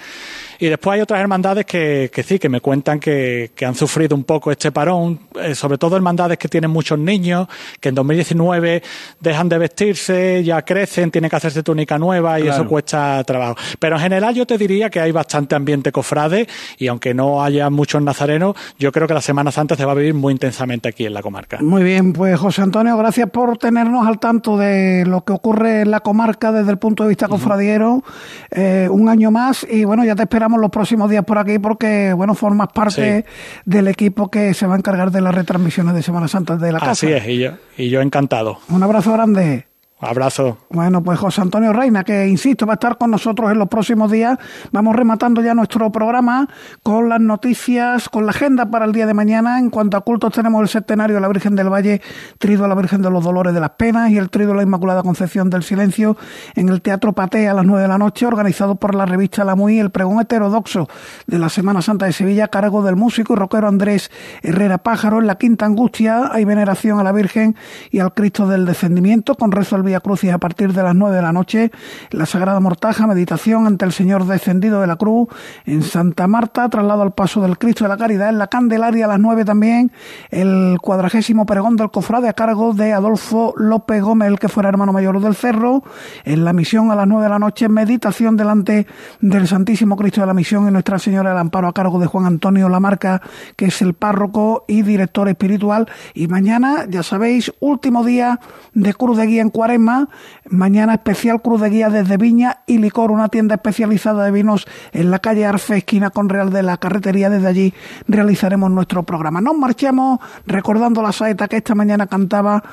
[0.64, 4.16] Y después hay otras hermandades que, que sí, que me cuentan que, que han sufrido
[4.16, 7.49] un poco este parón, eh, sobre todo hermandades que tienen muchos niños,
[7.82, 8.82] que en 2019
[9.20, 12.61] dejan de vestirse, ya crecen, tienen que hacerse túnica nueva y Claro.
[12.61, 13.55] eso cuesta trabajo.
[13.78, 16.47] Pero en general yo te diría que hay bastante ambiente cofrade
[16.78, 19.95] y aunque no haya muchos nazarenos, yo creo que la Semana Santa se va a
[19.95, 21.57] vivir muy intensamente aquí en la comarca.
[21.61, 25.91] Muy bien, pues José Antonio, gracias por tenernos al tanto de lo que ocurre en
[25.91, 28.01] la comarca desde el punto de vista cofradiero.
[28.49, 32.14] Eh, un año más y bueno, ya te esperamos los próximos días por aquí porque
[32.14, 33.26] bueno, formas parte
[33.66, 36.80] del equipo que se va a encargar de las retransmisiones de Semana Santa de la
[36.80, 36.91] casa.
[36.91, 38.60] Así es, y yo, y yo encantado.
[38.70, 39.68] Un abrazo grande.
[40.06, 40.58] Abrazo.
[40.70, 44.12] Bueno, pues José Antonio Reina, que insisto, va a estar con nosotros en los próximos
[44.12, 44.38] días.
[44.72, 46.47] Vamos rematando ya nuestro programa
[46.82, 49.60] con las noticias, con la agenda para el día de mañana.
[49.60, 52.01] En cuanto a cultos, tenemos el septenario de la Virgen del Valle,
[52.38, 54.64] trido a la Virgen de los Dolores de las Penas y el trido a la
[54.64, 56.18] Inmaculada Concepción del Silencio
[56.56, 59.56] en el Teatro Patea a las nueve de la noche, organizado por la revista La
[59.56, 60.88] Muy, el pregón heterodoxo
[61.28, 65.20] de la Semana Santa de Sevilla, a cargo del músico y rockero Andrés Herrera Pájaro.
[65.20, 67.56] En la Quinta Angustia hay veneración a la Virgen
[67.91, 71.18] y al Cristo del Descendimiento, con rezo al Vía Crucis a partir de las nueve
[71.18, 71.72] de la noche.
[72.10, 75.28] La Sagrada Mortaja, meditación ante el Señor descendido de la cruz.
[75.66, 78.30] En Santa Marta, traslado al paso del Cristo de la Caridad.
[78.30, 79.91] En la Candelaria a las nueve también,
[80.32, 84.94] el cuadragésimo pregón del cofrade a cargo de Adolfo López Gómez, el que fuera hermano
[84.94, 85.84] mayor del Cerro.
[86.24, 88.88] En la misión a las nueve de la noche, meditación delante
[89.22, 92.26] del Santísimo Cristo de la Misión y Nuestra Señora del Amparo a cargo de Juan
[92.26, 93.22] Antonio Lamarca,
[93.56, 95.88] que es el párroco y director espiritual.
[96.16, 98.39] Y mañana, ya sabéis, último día
[98.74, 103.30] de Cruz de Guía en Mañana especial Cruz de Guía desde Viña y Licor, una
[103.30, 107.30] tienda especializada de vinos en la calle Arfe, esquina con Real de la Carretería.
[107.30, 107.74] Desde allí
[108.08, 109.42] realizaremos nuestro programa.
[109.42, 112.64] Nos marchamos recordando la saeta que esta mañana cantaba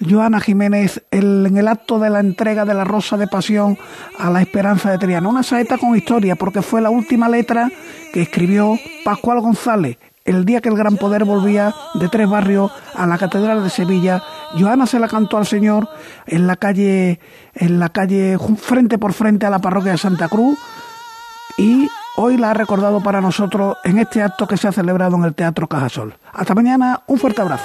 [0.00, 3.78] Joana Jiménez en el acto de la entrega de la Rosa de Pasión
[4.18, 5.28] a la Esperanza de Triana.
[5.28, 7.70] Una saeta con historia, porque fue la última letra
[8.12, 13.06] que escribió Pascual González el día que el Gran Poder volvía de Tres Barrios a
[13.06, 14.22] la Catedral de Sevilla.
[14.58, 15.88] Joana se la cantó al Señor
[16.26, 17.20] en la calle,
[17.54, 20.58] en la calle frente por frente a la parroquia de Santa Cruz
[21.56, 25.24] y hoy la ha recordado para nosotros en este acto que se ha celebrado en
[25.24, 26.16] el Teatro Cajasol.
[26.32, 27.64] Hasta mañana, un fuerte abrazo.